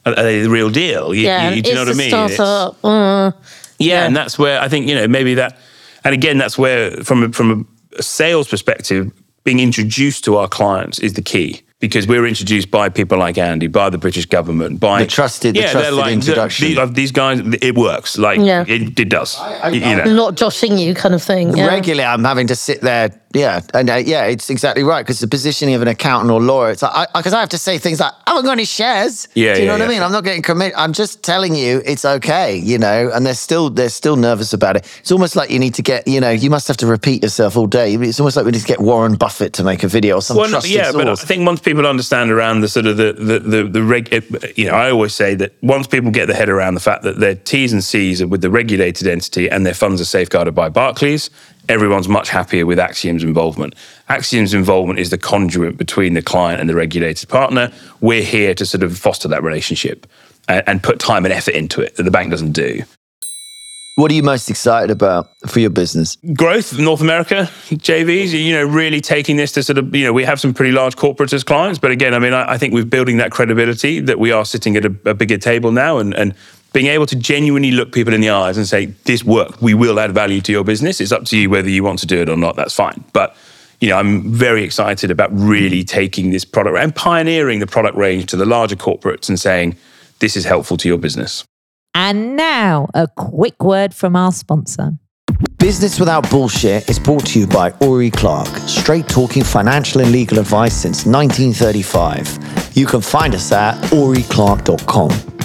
are 0.04 0.14
they 0.14 0.40
the 0.40 0.50
real 0.50 0.70
deal? 0.70 1.14
You, 1.14 1.22
Yeah, 1.26 1.50
you- 1.50 1.62
do 1.62 1.68
you 1.70 1.74
know 1.76 1.82
what 1.84 1.94
I 1.94 1.98
mean? 1.98 2.06
It's- 2.08 2.34
startup. 2.34 2.84
uh, 2.84 3.30
yeah, 3.78 4.00
Yeah. 4.00 4.06
and 4.06 4.16
that's 4.16 4.38
where 4.38 4.60
I 4.60 4.68
think 4.68 4.88
you 4.88 4.94
know 4.94 5.06
maybe 5.06 5.34
that, 5.34 5.58
and 6.02 6.14
again 6.14 6.38
that's 6.38 6.56
where 6.56 6.90
from 7.04 7.24
a, 7.24 7.32
from 7.32 7.68
a 7.98 8.02
sales 8.02 8.48
perspective, 8.48 9.12
being 9.44 9.60
introduced 9.60 10.24
to 10.24 10.36
our 10.36 10.48
clients 10.48 10.98
is 10.98 11.12
the 11.12 11.22
key 11.22 11.60
because 11.88 12.06
we're 12.06 12.26
introduced 12.26 12.70
by 12.70 12.88
people 12.88 13.18
like 13.18 13.38
Andy, 13.38 13.66
by 13.66 13.90
the 13.90 13.98
British 13.98 14.26
government, 14.26 14.80
by 14.80 15.02
The 15.02 15.06
trusted- 15.06 15.54
the 15.54 15.60
yeah, 15.60 15.72
trusted 15.72 15.92
they're 15.92 16.00
like, 16.00 16.12
introduction. 16.12 16.68
These, 16.68 16.90
these 16.92 17.12
guys, 17.12 17.40
it 17.62 17.76
works. 17.76 18.18
Like 18.18 18.40
Yeah. 18.40 18.64
it, 18.66 18.98
it 18.98 19.08
does. 19.08 19.38
you, 19.66 19.80
you 19.80 19.96
know. 19.96 20.04
not 20.04 20.36
joshing 20.36 20.78
you 20.78 20.94
kind 20.94 21.14
of 21.14 21.22
thing. 21.22 21.56
Yeah. 21.56 21.66
Regularly, 21.66 22.04
I'm 22.04 22.24
having 22.24 22.46
to 22.48 22.56
sit 22.56 22.80
there. 22.80 23.10
Yeah, 23.34 23.60
and 23.74 23.90
uh, 23.90 23.96
yeah, 23.96 24.24
it's 24.24 24.48
exactly 24.48 24.82
right 24.82 25.04
because 25.04 25.20
the 25.20 25.26
positioning 25.28 25.74
of 25.74 25.82
an 25.82 25.88
accountant 25.88 26.30
or 26.30 26.40
lawyer, 26.40 26.70
it's 26.70 26.80
like 26.80 27.08
because 27.12 27.34
I, 27.34 27.40
have 27.40 27.50
to 27.50 27.58
say 27.58 27.76
things 27.76 28.00
like, 28.00 28.12
"I 28.26 28.30
haven't 28.30 28.46
got 28.46 28.52
any 28.52 28.64
shares." 28.64 29.28
Yeah, 29.34 29.52
do 29.52 29.60
you 29.60 29.66
know 29.66 29.74
yeah, 29.74 29.80
what 29.80 29.88
I 29.90 29.92
mean? 29.92 30.02
I'm 30.02 30.12
not 30.12 30.24
getting 30.24 30.40
commit. 30.40 30.72
I'm 30.74 30.94
just 30.94 31.22
telling 31.22 31.54
you 31.54 31.82
it's 31.84 32.06
okay, 32.06 32.56
you 32.56 32.78
know. 32.78 33.10
And 33.12 33.26
they're 33.26 33.34
still 33.34 33.68
they're 33.68 33.90
still 33.90 34.16
nervous 34.16 34.54
about 34.54 34.76
it. 34.76 34.90
It's 35.00 35.12
almost 35.12 35.36
like 35.36 35.50
you 35.50 35.58
need 35.58 35.74
to 35.74 35.82
get, 35.82 36.08
you 36.08 36.18
know, 36.18 36.30
you 36.30 36.48
must 36.48 36.66
have 36.68 36.78
to 36.78 36.86
repeat 36.86 37.22
yourself 37.24 37.58
all 37.58 37.66
day. 37.66 37.94
It's 37.96 38.18
almost 38.20 38.36
like 38.36 38.46
we 38.46 38.52
need 38.52 38.60
to 38.60 38.66
get 38.66 38.80
Warren 38.80 39.16
Buffett 39.16 39.52
to 39.54 39.64
make 39.64 39.82
a 39.82 39.88
video 39.88 40.16
or 40.16 40.22
some 40.22 40.38
Well, 40.38 40.48
trusted 40.48 40.72
yeah, 40.72 40.92
but 40.92 41.06
I 41.06 41.14
think 41.16 41.44
once 41.44 41.60
people 41.76 41.90
understand 41.90 42.30
around 42.30 42.60
the 42.60 42.68
sort 42.68 42.86
of 42.86 42.96
the 42.96 43.12
the 43.12 43.38
the, 43.38 43.64
the 43.64 43.82
reg, 43.82 44.12
you 44.56 44.66
know, 44.66 44.72
I 44.72 44.90
always 44.90 45.14
say 45.14 45.34
that 45.36 45.52
once 45.62 45.86
people 45.86 46.10
get 46.10 46.26
their 46.26 46.36
head 46.36 46.48
around 46.48 46.74
the 46.74 46.80
fact 46.80 47.02
that 47.02 47.18
their 47.18 47.34
T's 47.34 47.72
and 47.72 47.84
C's 47.84 48.22
are 48.22 48.26
with 48.26 48.40
the 48.40 48.50
regulated 48.50 49.06
entity 49.06 49.48
and 49.50 49.64
their 49.64 49.74
funds 49.74 50.00
are 50.00 50.06
safeguarded 50.06 50.54
by 50.54 50.68
Barclays, 50.68 51.30
everyone's 51.68 52.08
much 52.08 52.30
happier 52.30 52.66
with 52.66 52.78
Axiom's 52.78 53.22
involvement. 53.22 53.74
Axiom's 54.08 54.54
involvement 54.54 54.98
is 54.98 55.10
the 55.10 55.18
conduit 55.18 55.76
between 55.76 56.14
the 56.14 56.22
client 56.22 56.60
and 56.60 56.68
the 56.68 56.74
regulated 56.74 57.28
partner. 57.28 57.70
We're 58.00 58.22
here 58.22 58.54
to 58.54 58.66
sort 58.66 58.82
of 58.82 58.96
foster 58.96 59.28
that 59.28 59.42
relationship 59.42 60.06
and, 60.48 60.62
and 60.66 60.82
put 60.82 60.98
time 60.98 61.24
and 61.24 61.32
effort 61.32 61.54
into 61.54 61.80
it 61.80 61.96
that 61.96 62.04
the 62.04 62.10
bank 62.10 62.30
doesn't 62.30 62.52
do. 62.52 62.82
What 63.96 64.10
are 64.10 64.14
you 64.14 64.22
most 64.22 64.50
excited 64.50 64.90
about 64.90 65.30
for 65.46 65.58
your 65.58 65.70
business? 65.70 66.16
growth 66.34 66.78
North 66.78 67.00
America 67.00 67.48
JVs 67.68 68.30
you 68.30 68.54
know 68.54 68.64
really 68.64 69.00
taking 69.00 69.36
this 69.36 69.52
to 69.52 69.62
sort 69.62 69.78
of 69.78 69.94
you 69.94 70.04
know 70.04 70.12
we 70.12 70.24
have 70.24 70.38
some 70.38 70.54
pretty 70.54 70.72
large 70.72 70.96
corporates 70.96 71.32
as 71.32 71.42
clients 71.42 71.78
but 71.78 71.90
again 71.90 72.14
I 72.14 72.18
mean 72.18 72.32
I, 72.32 72.52
I 72.52 72.58
think 72.58 72.72
we're 72.72 72.84
building 72.84 73.16
that 73.16 73.32
credibility 73.32 74.00
that 74.00 74.18
we 74.18 74.30
are 74.30 74.44
sitting 74.44 74.76
at 74.76 74.84
a, 74.84 74.94
a 75.06 75.14
bigger 75.14 75.38
table 75.38 75.72
now 75.72 75.98
and 75.98 76.14
and 76.14 76.34
being 76.72 76.88
able 76.88 77.06
to 77.06 77.16
genuinely 77.16 77.70
look 77.70 77.90
people 77.90 78.12
in 78.12 78.20
the 78.20 78.28
eyes 78.28 78.58
and 78.58 78.68
say 78.68 78.86
this 79.04 79.24
work 79.24 79.60
we 79.62 79.72
will 79.72 79.98
add 79.98 80.12
value 80.12 80.42
to 80.42 80.52
your 80.52 80.62
business. 80.62 81.00
It's 81.00 81.12
up 81.12 81.24
to 81.26 81.38
you 81.38 81.48
whether 81.48 81.70
you 81.70 81.82
want 81.82 82.00
to 82.00 82.06
do 82.06 82.20
it 82.20 82.28
or 82.28 82.36
not. 82.36 82.54
That's 82.54 82.74
fine. 82.74 83.02
But 83.14 83.34
you 83.80 83.88
know 83.88 83.96
I'm 83.96 84.30
very 84.30 84.62
excited 84.62 85.10
about 85.10 85.30
really 85.32 85.84
taking 85.84 86.30
this 86.30 86.44
product 86.44 86.76
and 86.76 86.94
pioneering 86.94 87.60
the 87.60 87.66
product 87.66 87.96
range 87.96 88.26
to 88.26 88.36
the 88.36 88.44
larger 88.44 88.76
corporates 88.76 89.30
and 89.30 89.40
saying 89.40 89.76
this 90.18 90.36
is 90.36 90.44
helpful 90.44 90.76
to 90.76 90.88
your 90.88 90.98
business 90.98 91.44
And 91.98 92.36
now, 92.36 92.88
a 92.92 93.08
quick 93.08 93.64
word 93.64 93.94
from 93.94 94.16
our 94.16 94.30
sponsor. 94.30 94.98
Business 95.56 95.98
Without 95.98 96.28
Bullshit 96.28 96.90
is 96.90 96.98
brought 96.98 97.24
to 97.28 97.40
you 97.40 97.46
by 97.46 97.70
Oury 97.80 98.12
Clark, 98.12 98.48
straight 98.68 99.08
talking 99.08 99.42
financial 99.42 100.02
and 100.02 100.12
legal 100.12 100.38
advice 100.38 100.74
since 100.74 101.06
1935. 101.06 102.76
You 102.76 102.84
can 102.84 103.00
find 103.00 103.34
us 103.34 103.50
at 103.50 103.82
ouryclark.com. 103.84 105.35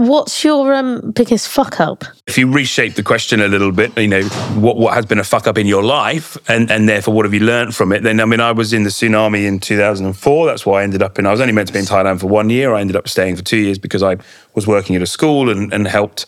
What's 0.00 0.44
your 0.44 0.72
um, 0.72 1.10
biggest 1.10 1.46
fuck 1.46 1.78
up? 1.78 2.04
if 2.26 2.38
you 2.38 2.50
reshape 2.50 2.94
the 2.94 3.02
question 3.02 3.40
a 3.40 3.48
little 3.48 3.70
bit, 3.70 3.98
you 3.98 4.08
know, 4.08 4.22
what, 4.54 4.78
what 4.78 4.94
has 4.94 5.04
been 5.04 5.18
a 5.18 5.24
fuck 5.24 5.46
up 5.46 5.58
in 5.58 5.66
your 5.66 5.82
life 5.82 6.38
and, 6.48 6.70
and 6.70 6.88
therefore 6.88 7.12
what 7.12 7.26
have 7.26 7.34
you 7.34 7.40
learned 7.40 7.74
from 7.74 7.92
it? 7.92 8.02
Then, 8.02 8.18
I 8.18 8.24
mean, 8.24 8.40
I 8.40 8.52
was 8.52 8.72
in 8.72 8.84
the 8.84 8.88
tsunami 8.88 9.44
in 9.44 9.58
2004. 9.58 10.46
That's 10.46 10.64
why 10.64 10.80
I 10.80 10.84
ended 10.84 11.02
up 11.02 11.18
in, 11.18 11.26
I 11.26 11.32
was 11.32 11.40
only 11.40 11.52
meant 11.52 11.66
to 11.68 11.74
be 11.74 11.80
in 11.80 11.84
Thailand 11.84 12.20
for 12.20 12.28
one 12.28 12.48
year. 12.48 12.72
I 12.72 12.80
ended 12.80 12.96
up 12.96 13.08
staying 13.08 13.36
for 13.36 13.42
two 13.42 13.58
years 13.58 13.78
because 13.78 14.02
I 14.02 14.16
was 14.54 14.66
working 14.66 14.96
at 14.96 15.02
a 15.02 15.06
school 15.06 15.50
and, 15.50 15.70
and 15.70 15.86
helped 15.86 16.24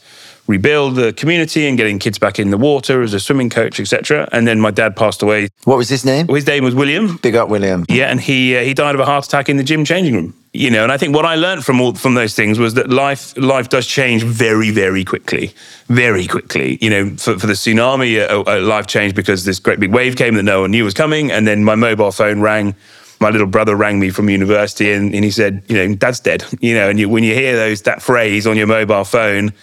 rebuild 0.49 0.97
the 0.97 1.14
community 1.14 1.66
and 1.66 1.78
getting 1.78 1.99
kids 1.99 2.18
back 2.18 2.38
in 2.38 2.50
the 2.50 2.58
water 2.58 3.00
as 3.00 3.14
a 3.14 3.20
swimming 3.20 3.49
coach, 3.49 3.78
etc. 3.80 4.28
And 4.32 4.47
then 4.47 4.61
my 4.61 4.73
dad 4.73 4.97
passed 4.97 5.23
away. 5.23 5.49
What 5.64 5.78
was 5.78 5.88
his 5.88 6.04
name? 6.04 6.26
His 6.28 6.47
name 6.47 6.64
was 6.64 6.75
William. 6.75 7.16
Big 7.18 7.37
up, 7.37 7.49
William. 7.49 7.87
Yeah, 7.88 8.11
and 8.11 8.20
he 8.20 8.56
uh, 8.56 8.62
he 8.64 8.75
died 8.75 8.97
of 8.97 9.00
a 9.00 9.06
heart 9.06 9.25
attack 9.25 9.49
in 9.49 9.56
the 9.56 9.64
gym 9.64 9.85
changing 9.85 10.14
room. 10.14 10.41
You 10.54 10.71
know, 10.71 10.82
and 10.82 10.92
I 10.92 10.99
think 10.99 11.14
what 11.14 11.25
I 11.25 11.37
learned 11.37 11.64
from 11.64 11.80
all 11.80 11.94
from 11.94 12.12
those 12.12 12.35
things 12.35 12.59
was 12.59 12.75
that 12.75 12.90
life 12.90 13.35
life 13.38 13.71
does 13.71 13.87
change 13.87 14.23
very 14.23 14.71
very 14.71 15.02
quickly, 15.02 15.54
very 15.87 16.26
quickly. 16.26 16.76
You 16.82 16.90
know, 16.90 17.16
for, 17.16 17.38
for 17.38 17.47
the 17.47 17.54
tsunami, 17.54 18.21
uh, 18.21 18.42
uh, 18.42 18.61
life 18.61 18.87
changed 18.87 19.16
because 19.16 19.47
this 19.47 19.59
great 19.59 19.80
big 19.80 19.92
wave 19.92 20.16
came 20.16 20.35
that 20.35 20.42
no 20.42 20.61
one 20.61 20.71
knew 20.71 20.85
was 20.85 20.92
coming, 20.92 21.32
and 21.32 21.49
then 21.49 21.64
my 21.64 21.75
mobile 21.75 22.12
phone 22.12 22.40
rang. 22.42 22.75
My 23.18 23.30
little 23.30 23.47
brother 23.47 23.76
rang 23.76 24.00
me 24.00 24.11
from 24.11 24.28
university, 24.28 24.92
and, 24.92 25.14
and 25.14 25.25
he 25.25 25.30
said, 25.30 25.62
"You 25.68 25.76
know, 25.76 25.94
Dad's 25.94 26.21
dead." 26.21 26.44
You 26.61 26.75
know, 26.75 26.90
and 26.90 27.00
you, 27.00 27.09
when 27.09 27.25
you 27.25 27.35
hear 27.35 27.56
those 27.56 27.82
that 27.82 28.02
phrase 28.02 28.47
on 28.47 28.59
your 28.59 28.66
mobile 28.66 29.04
phone, 29.04 29.54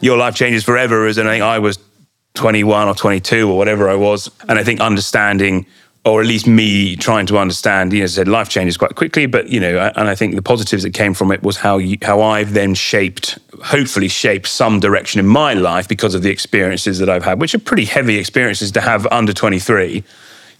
your 0.00 0.16
life 0.16 0.36
changes 0.36 0.62
forever. 0.62 1.06
As 1.06 1.18
I 1.18 1.24
think 1.24 1.42
I 1.42 1.58
was 1.58 1.78
21 2.36 2.86
or 2.86 2.94
22 2.94 3.50
or 3.50 3.58
whatever 3.58 3.88
I 3.88 3.94
was. 3.94 4.30
And 4.48 4.58
I 4.58 4.64
think 4.64 4.80
understanding, 4.80 5.66
or 6.06 6.20
at 6.20 6.26
least 6.28 6.46
me 6.46 6.94
trying 6.94 7.26
to 7.26 7.36
understand, 7.36 7.92
you 7.92 7.98
know, 7.98 8.06
said 8.06 8.28
life 8.28 8.48
changes 8.48 8.76
quite 8.76 8.94
quickly, 8.94 9.26
but, 9.26 9.48
you 9.48 9.58
know, 9.58 9.90
and 9.96 10.08
I 10.08 10.14
think 10.14 10.36
the 10.36 10.42
positives 10.42 10.84
that 10.84 10.94
came 10.94 11.14
from 11.14 11.32
it 11.32 11.42
was 11.42 11.56
how, 11.56 11.78
you, 11.78 11.98
how 12.00 12.22
I've 12.22 12.52
then 12.52 12.74
shaped, 12.74 13.40
hopefully 13.64 14.06
shaped 14.06 14.46
some 14.46 14.78
direction 14.78 15.18
in 15.18 15.26
my 15.26 15.54
life 15.54 15.88
because 15.88 16.14
of 16.14 16.22
the 16.22 16.30
experiences 16.30 17.00
that 17.00 17.10
I've 17.10 17.24
had, 17.24 17.40
which 17.40 17.56
are 17.56 17.58
pretty 17.58 17.84
heavy 17.84 18.18
experiences 18.18 18.70
to 18.72 18.80
have 18.80 19.04
under 19.08 19.32
23. 19.32 20.04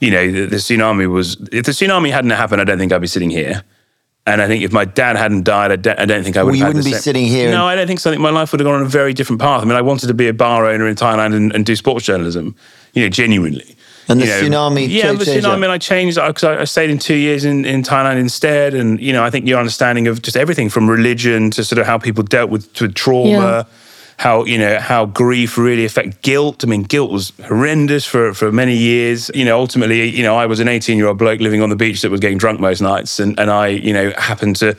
You 0.01 0.11
know, 0.11 0.33
the, 0.33 0.47
the 0.47 0.57
tsunami 0.57 1.09
was, 1.09 1.37
if 1.53 1.65
the 1.65 1.73
tsunami 1.73 2.11
hadn't 2.11 2.31
happened, 2.31 2.61
I 2.61 2.65
don't 2.65 2.79
think 2.79 2.93
I'd 2.93 3.01
be 3.01 3.07
sitting 3.07 3.31
here. 3.31 3.63
And 4.27 4.43
I 4.43 4.49
think 4.49 4.65
if 4.65 4.73
my 4.73 4.85
dad 4.85 5.15
hadn't 5.15 5.45
died, 5.45 5.71
I 5.71 5.77
don't, 5.77 6.01
I 6.01 6.05
don't 6.07 6.25
think 6.25 6.37
I 6.37 6.43
would. 6.43 6.51
Well, 6.51 6.57
you 6.57 6.67
wouldn't 6.67 6.85
be 6.85 6.91
same- 6.91 7.01
sitting 7.01 7.25
here 7.27 7.53
No, 7.53 7.67
I 7.67 7.77
don't 7.77 7.87
think 7.87 8.01
so. 8.01 8.11
I 8.11 8.15
think 8.15 8.21
my 8.21 8.31
life 8.31 8.51
would 8.51 8.59
have 8.59 8.67
gone 8.67 8.75
on 8.75 8.83
a 8.83 8.89
very 8.89 9.13
different 9.13 9.41
path. 9.41 9.63
I 9.63 9.65
mean, 9.65 9.77
I 9.77 9.83
wanted 9.83 10.09
to 10.09 10.15
be 10.15 10.27
a 10.27 10.35
bar 10.35 10.67
owner 10.67 10.89
in 10.89 10.97
Thailand 10.97 11.37
and, 11.37 11.55
and 11.55 11.65
do 11.65 11.77
sports 11.77 12.05
journalism. 12.05 12.57
You 12.95 13.05
know, 13.05 13.09
genuinely. 13.09 13.76
And 14.09 14.21
the 14.21 14.27
You 14.27 14.51
know, 14.51 14.71
tsunami 14.71 14.89
Yeah, 14.89 15.13
the 15.13 15.25
tsunami. 15.25 15.65
And 15.65 15.73
I 15.73 15.79
changed 15.79 16.19
uh, 16.19 16.29
because 16.29 16.45
I, 16.45 16.61
I 16.61 16.65
stayed 16.65 16.91
in 16.91 16.99
two 16.99 17.15
years 17.15 17.45
in, 17.45 17.65
in 17.65 17.83
Thailand 17.83 18.19
instead. 18.19 18.75
And 18.75 19.01
you 19.01 19.13
know, 19.13 19.25
I 19.25 19.31
think 19.31 19.47
your 19.47 19.59
understanding 19.59 20.07
of 20.07 20.23
just 20.23 20.37
everything 20.37 20.69
from 20.69 20.89
religion 20.89 21.51
to 21.53 21.65
sort 21.65 21.79
of 21.79 21.87
how 21.87 21.99
people 21.99 22.23
dealt 22.23 22.51
with 22.51 22.73
to 22.75 22.89
trauma. 22.89 23.67
how 24.19 24.45
you 24.45 24.57
know 24.57 24.79
how 24.79 25.05
grief 25.05 25.59
really 25.59 25.85
affect 25.85 26.23
guilt. 26.23 26.65
I 26.65 26.67
mean, 26.67 26.85
guilt 26.85 27.11
was 27.11 27.33
horrendous 27.45 28.07
for 28.07 28.33
for 28.33 28.51
many 28.51 28.75
years. 28.77 29.31
You 29.35 29.45
know, 29.45 29.59
ultimately, 29.59 30.09
you 30.09 30.23
know, 30.23 30.37
I 30.37 30.47
was 30.47 30.59
an 30.61 30.69
18 30.69 30.97
year 30.97 31.09
old 31.09 31.19
bloke 31.19 31.41
living 31.41 31.61
on 31.61 31.69
the 31.69 31.77
beach 31.77 32.01
that 32.03 32.11
was 32.11 32.21
getting 32.21 32.39
drunk 32.39 32.59
most 32.61 32.81
nights, 32.81 33.21
and 33.21 33.39
and 33.39 33.51
I 33.51 33.69
you 33.69 33.93
know 33.93 34.13
happened 34.17 34.57
to 34.57 34.77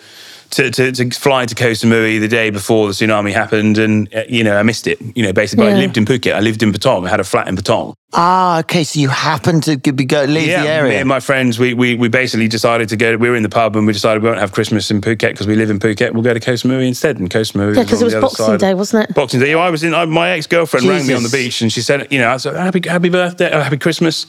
to, 0.51 0.72
to, 0.72 0.92
to 0.92 1.10
fly 1.12 1.46
to 1.46 1.56
Koh 1.56 1.72
Samui 1.72 2.20
the 2.20 2.27
day 2.27 2.50
before 2.50 2.88
the 2.88 2.94
tsunami 2.94 3.32
happened, 3.34 3.77
and 3.77 4.13
uh, 4.16 4.24
you 4.30 4.44
know 4.44 4.56
I 4.58 4.63
missed 4.63 4.88
it. 4.88 5.00
You 5.16 5.24
know, 5.24 5.34
basically, 5.34 5.66
but 5.66 5.74
I 5.74 5.77
lived 5.77 5.98
in 5.98 6.06
Phuket. 6.06 6.34
I 6.34 6.39
lived 6.39 6.63
in 6.63 6.72
Patong. 6.72 7.06
I 7.06 7.10
had 7.10 7.20
a 7.20 7.24
flat 7.24 7.48
in 7.48 7.56
Patong. 7.56 7.94
Ah, 8.13 8.60
okay. 8.60 8.84
So 8.86 9.00
you 9.00 9.10
happened 9.10 9.63
to 9.63 9.75
g- 9.75 9.92
be 9.92 10.06
go 10.06 10.24
leave 10.24 10.48
yeah, 10.48 10.63
the 10.63 10.70
area. 10.70 10.89
me 10.92 10.96
and 10.98 11.10
my 11.10 11.20
friends, 11.20 11.60
we, 11.60 11.74
we 11.74 11.96
we 11.96 12.08
basically 12.08 12.48
decided 12.48 12.88
to 12.89 12.96
go. 12.96 13.18
We 13.18 13.30
were 13.30 13.36
in 13.36 13.44
the 13.44 13.50
pub 13.50 13.75
and 13.75 13.86
we 13.86 13.94
decided 13.94 14.24
we 14.24 14.30
won't 14.30 14.39
have 14.42 14.54
Christmas 14.54 14.89
in 14.89 15.01
Phuket 15.01 15.32
because 15.32 15.48
we 15.48 15.56
live 15.56 15.70
in 15.70 15.80
Phuket. 15.80 16.13
We'll 16.13 16.24
go 16.24 16.34
to 16.34 16.39
Koh 16.39 16.54
Samui 16.54 16.88
instead. 16.88 17.20
And 17.20 17.30
Koh 17.30 17.42
Samui, 17.42 17.75
Yeah, 17.75 17.84
'cause 17.84 18.01
on 18.01 18.10
it 18.10 18.13
was 18.13 18.16
Boxing 18.16 18.46
side. 18.46 18.60
Day, 18.60 18.74
wasn't 18.74 19.10
it? 19.10 19.16
Boxing 19.16 19.39
Day. 19.42 19.54
I 19.54 19.70
was 19.70 19.84
in. 19.84 19.94
I, 19.94 20.06
my 20.06 20.30
ex 20.32 20.48
girlfriend 20.48 20.88
rang 20.88 21.06
me 21.06 21.13
on 21.13 21.24
the 21.24 21.30
beach 21.30 21.62
and 21.62 21.72
she 21.72 21.82
said, 21.82 22.08
you 22.12 22.20
know, 22.20 22.30
I 22.32 22.38
said, 22.38 22.56
happy 22.56 22.82
happy 22.88 23.10
birthday, 23.10 23.51
oh, 23.51 23.60
happy 23.62 23.77
Christmas. 23.77 24.25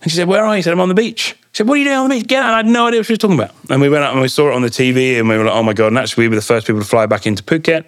And 0.00 0.10
she 0.12 0.16
said, 0.16 0.28
where 0.28 0.44
are 0.44 0.54
you? 0.54 0.58
I 0.58 0.60
said, 0.62 0.72
I'm 0.72 0.80
on 0.80 0.88
the 0.88 0.94
beach. 0.94 1.34
She 1.58 1.62
said, 1.62 1.68
what 1.70 1.74
are 1.74 1.78
you 1.78 1.86
doing 1.86 1.96
on 1.96 2.08
the 2.08 2.14
beach? 2.14 2.28
Get 2.28 2.40
out. 2.40 2.46
And 2.46 2.54
I 2.54 2.56
had 2.58 2.66
no 2.66 2.86
idea 2.86 3.00
what 3.00 3.06
she 3.06 3.14
was 3.14 3.18
talking 3.18 3.36
about. 3.36 3.50
And 3.68 3.80
we 3.80 3.88
went 3.88 4.04
out 4.04 4.12
and 4.12 4.22
we 4.22 4.28
saw 4.28 4.48
it 4.50 4.54
on 4.54 4.62
the 4.62 4.68
TV 4.68 5.18
and 5.18 5.28
we 5.28 5.36
were 5.36 5.42
like, 5.42 5.56
oh 5.56 5.64
my 5.64 5.72
God. 5.72 5.88
And 5.88 5.98
actually, 5.98 6.22
we 6.22 6.28
were 6.28 6.36
the 6.36 6.40
first 6.40 6.68
people 6.68 6.80
to 6.80 6.86
fly 6.86 7.06
back 7.06 7.26
into 7.26 7.42
Phuket. 7.42 7.84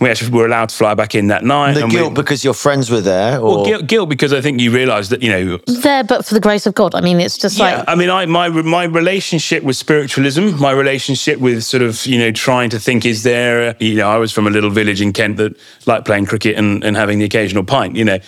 We 0.00 0.08
actually 0.10 0.30
were 0.30 0.46
allowed 0.46 0.70
to 0.70 0.74
fly 0.74 0.94
back 0.94 1.14
in 1.14 1.26
that 1.26 1.44
night. 1.44 1.74
the 1.74 1.82
and 1.82 1.92
we- 1.92 1.98
guilt 1.98 2.14
because 2.14 2.42
your 2.42 2.54
friends 2.54 2.90
were 2.90 3.00
there, 3.02 3.38
or 3.38 3.56
well, 3.56 3.64
guilt, 3.66 3.86
guilt 3.86 4.08
because 4.08 4.32
I 4.32 4.40
think 4.40 4.60
you 4.60 4.70
realise 4.70 5.08
that, 5.08 5.22
you 5.22 5.30
know, 5.30 5.58
There, 5.66 6.04
but 6.04 6.24
for 6.24 6.34
the 6.34 6.40
grace 6.40 6.66
of 6.66 6.74
God. 6.74 6.94
I 6.94 7.00
mean, 7.02 7.18
it's 7.20 7.38
just 7.38 7.58
yeah, 7.58 7.78
like 7.78 7.84
I 7.88 7.94
mean, 7.94 8.10
I 8.10 8.26
my 8.26 8.48
my 8.48 8.84
relationship 8.84 9.62
with 9.62 9.76
spiritualism, 9.76 10.56
my 10.58 10.70
relationship 10.70 11.38
with 11.38 11.64
sort 11.64 11.82
of 11.82 12.04
you 12.06 12.18
know 12.18 12.30
trying 12.30 12.68
to 12.70 12.78
think, 12.78 13.06
is 13.06 13.22
there? 13.22 13.74
You 13.80 13.96
know, 13.96 14.08
I 14.08 14.18
was 14.18 14.32
from 14.32 14.46
a 14.46 14.50
little 14.50 14.70
village 14.70 15.00
in 15.00 15.12
Kent 15.12 15.38
that 15.38 15.56
liked 15.86 16.04
playing 16.04 16.26
cricket 16.26 16.56
and, 16.56 16.84
and 16.84 16.94
having 16.94 17.18
the 17.18 17.24
occasional 17.24 17.64
pint. 17.64 17.96
You 17.96 18.04
know, 18.04 18.18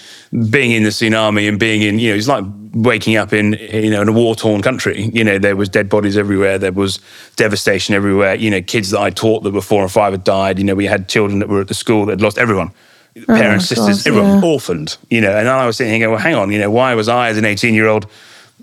being 0.51 0.73
in 0.73 0.83
the 0.83 0.91
tsunami 0.91 1.49
and 1.49 1.59
being 1.59 1.83
in 1.83 1.99
you 1.99 2.11
know, 2.11 2.17
it's 2.17 2.29
like 2.29 2.45
waking 2.73 3.17
up 3.17 3.33
in 3.33 3.55
you 3.55 3.91
know 3.91 4.03
in 4.03 4.09
a 4.09 4.13
war 4.13 4.35
torn 4.35 4.63
country. 4.63 5.11
You 5.13 5.25
know, 5.25 5.39
there 5.39 5.57
was 5.57 5.69
dead 5.69 5.89
bodies 5.89 6.17
everywhere. 6.17 6.59
There 6.59 6.73
was 6.73 7.01
devastation 7.37 7.95
everywhere. 7.95 8.35
You 8.35 8.51
know, 8.51 8.63
kids 8.63 8.91
that 8.91 9.01
I 9.01 9.11
taught 9.11 9.43
that 9.45 9.53
were 9.53 9.63
four 9.63 9.83
or 9.83 9.89
five 9.89 10.13
had 10.13 10.25
died. 10.25 10.59
You 10.59 10.65
know, 10.65 10.75
we 10.75 10.87
had 10.87 11.09
children 11.09 11.39
that 11.39 11.49
were 11.49 11.61
at 11.61 11.69
the 11.69 11.75
school 11.75 12.07
that 12.07 12.13
had 12.13 12.23
lost 12.23 12.39
everyone. 12.39 12.73
Oh, 13.17 13.25
Parents, 13.27 13.67
sisters, 13.67 14.05
God, 14.05 14.11
everyone 14.11 14.43
yeah. 14.43 14.49
orphaned, 14.49 14.97
you 15.11 15.21
know, 15.21 15.37
and 15.37 15.49
I 15.49 15.67
was 15.67 15.77
sitting 15.77 15.93
here 15.93 16.07
going, 16.07 16.13
well, 16.13 16.23
hang 16.23 16.35
on, 16.35 16.53
you 16.53 16.59
know, 16.59 16.71
why 16.71 16.95
was 16.95 17.09
I 17.09 17.31
as 17.31 17.39
an 17.39 17.45
18 17.45 17.75
year 17.75 17.89
old 17.89 18.07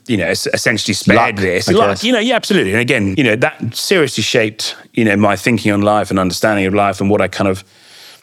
you 0.07 0.17
know, 0.17 0.29
essentially 0.29 0.93
spared 0.93 1.36
Luck, 1.36 1.36
this. 1.38 1.67
Luck, 1.67 2.03
you 2.03 2.12
know, 2.12 2.19
yeah, 2.19 2.36
absolutely. 2.36 2.72
And 2.72 2.81
again, 2.81 3.15
you 3.17 3.24
know, 3.24 3.36
that 3.38 3.75
seriously 3.75 4.22
shaped, 4.22 4.75
you 4.93 5.03
know, 5.03 5.15
my 5.15 5.36
thinking 5.36 5.72
on 5.72 5.81
life 5.81 6.10
and 6.10 6.19
understanding 6.19 6.65
of 6.65 6.74
life 6.74 7.01
and 7.01 7.10
what 7.10 7.22
I 7.22 7.27
kind 7.27 7.48
of, 7.48 7.63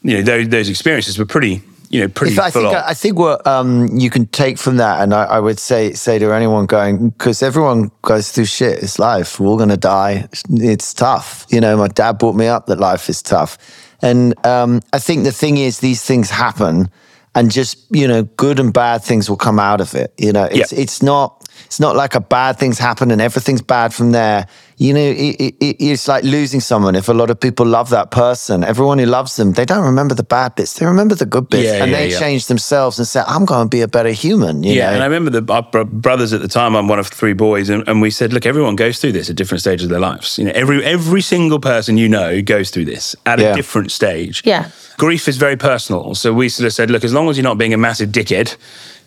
you 0.02 0.16
know, 0.16 0.22
those, 0.22 0.48
those 0.48 0.68
experiences 0.68 1.18
were 1.18 1.26
pretty, 1.26 1.62
you 1.92 2.00
know, 2.00 2.08
pretty 2.08 2.32
If 2.32 2.38
I 2.40 2.50
full 2.50 2.62
think 2.62 2.74
on. 2.74 2.82
I 2.84 2.94
think 2.94 3.18
what 3.18 3.46
um, 3.46 3.86
you 3.92 4.08
can 4.08 4.24
take 4.26 4.56
from 4.58 4.78
that, 4.78 5.02
and 5.02 5.12
I, 5.12 5.24
I 5.24 5.40
would 5.40 5.58
say 5.58 5.92
say 5.92 6.18
to 6.18 6.32
anyone 6.32 6.64
going, 6.64 7.10
because 7.10 7.42
everyone 7.42 7.90
goes 8.00 8.32
through 8.32 8.46
shit. 8.46 8.82
It's 8.82 8.98
life. 8.98 9.38
We're 9.38 9.46
all 9.48 9.58
gonna 9.58 9.76
die. 9.76 10.26
It's 10.50 10.94
tough. 10.94 11.46
You 11.50 11.60
know, 11.60 11.76
my 11.76 11.88
dad 11.88 12.18
brought 12.18 12.34
me 12.34 12.46
up 12.46 12.66
that 12.66 12.80
life 12.80 13.10
is 13.10 13.20
tough, 13.20 13.58
and 14.00 14.34
um, 14.46 14.80
I 14.94 14.98
think 14.98 15.24
the 15.24 15.32
thing 15.32 15.58
is, 15.58 15.80
these 15.80 16.02
things 16.02 16.30
happen, 16.30 16.88
and 17.34 17.50
just 17.50 17.78
you 17.90 18.08
know, 18.08 18.22
good 18.22 18.58
and 18.58 18.72
bad 18.72 19.04
things 19.04 19.28
will 19.28 19.36
come 19.36 19.60
out 19.60 19.82
of 19.82 19.94
it. 19.94 20.14
You 20.16 20.32
know, 20.32 20.44
it's 20.44 20.72
Yeah. 20.72 20.80
it's 20.80 21.02
not 21.02 21.46
it's 21.66 21.78
not 21.80 21.94
like 21.94 22.14
a 22.14 22.20
bad 22.20 22.58
things 22.58 22.78
happen 22.78 23.10
and 23.10 23.20
everything's 23.20 23.62
bad 23.62 23.92
from 23.92 24.12
there. 24.12 24.46
You 24.82 24.92
know, 24.94 25.00
it, 25.00 25.36
it, 25.46 25.54
it- 25.60 25.76
it's 25.92 26.08
like 26.08 26.24
losing 26.24 26.60
someone. 26.60 26.96
If 26.96 27.08
a 27.08 27.12
lot 27.12 27.30
of 27.30 27.38
people 27.38 27.64
love 27.66 27.90
that 27.90 28.10
person, 28.10 28.64
everyone 28.64 28.98
who 28.98 29.06
loves 29.06 29.36
them, 29.36 29.52
they 29.52 29.64
don't 29.64 29.84
remember 29.84 30.14
the 30.14 30.24
bad 30.24 30.56
bits. 30.56 30.72
They 30.74 30.86
remember 30.86 31.14
the 31.14 31.24
good 31.26 31.48
bits, 31.48 31.64
Yeah, 31.68 31.82
and 31.82 31.90
yeah, 31.92 31.98
they 31.98 32.10
yeah. 32.10 32.18
change 32.18 32.46
themselves 32.48 32.98
and 32.98 33.06
say, 33.06 33.22
"I'm 33.34 33.44
going 33.44 33.66
to 33.66 33.68
be 33.76 33.82
a 33.82 33.86
better 33.88 34.10
human." 34.10 34.64
You 34.64 34.72
yeah, 34.74 34.86
know? 34.88 34.94
and 34.94 35.02
I 35.04 35.06
remember 35.06 35.30
the 35.40 35.52
our 35.52 35.84
brothers 35.84 36.32
at 36.32 36.40
the 36.40 36.48
time. 36.48 36.74
I'm 36.74 36.88
one 36.88 36.98
of 36.98 37.06
three 37.06 37.32
boys, 37.34 37.68
and, 37.70 37.86
and 37.88 38.02
we 38.02 38.10
said, 38.10 38.32
look, 38.32 38.44
everyone 38.44 38.74
goes 38.74 38.98
through 38.98 39.12
this 39.12 39.30
at 39.30 39.36
different 39.36 39.60
stages 39.60 39.84
of 39.84 39.90
their 39.90 40.00
lives. 40.00 40.36
You 40.38 40.46
know, 40.46 40.52
every 40.54 40.84
every 40.84 41.20
single 41.22 41.60
person 41.60 41.96
you 41.96 42.08
know 42.08 42.42
goes 42.42 42.70
through 42.70 42.86
this 42.86 43.14
at 43.24 43.38
Yeah. 43.38 43.52
a 43.52 43.54
different 43.54 43.92
stage. 43.92 44.42
Yeah. 44.44 44.70
grief 44.98 45.26
is 45.28 45.36
very 45.36 45.56
personal. 45.56 46.14
So 46.14 46.32
we 46.32 46.48
sort 46.48 46.66
of 46.66 46.72
said, 46.72 46.90
look, 46.90 47.02
as 47.04 47.12
long 47.12 47.28
as 47.28 47.36
you're 47.36 47.42
not 47.52 47.58
being 47.58 47.74
a 47.74 47.78
massive 47.78 48.10
dickhead, 48.10 48.56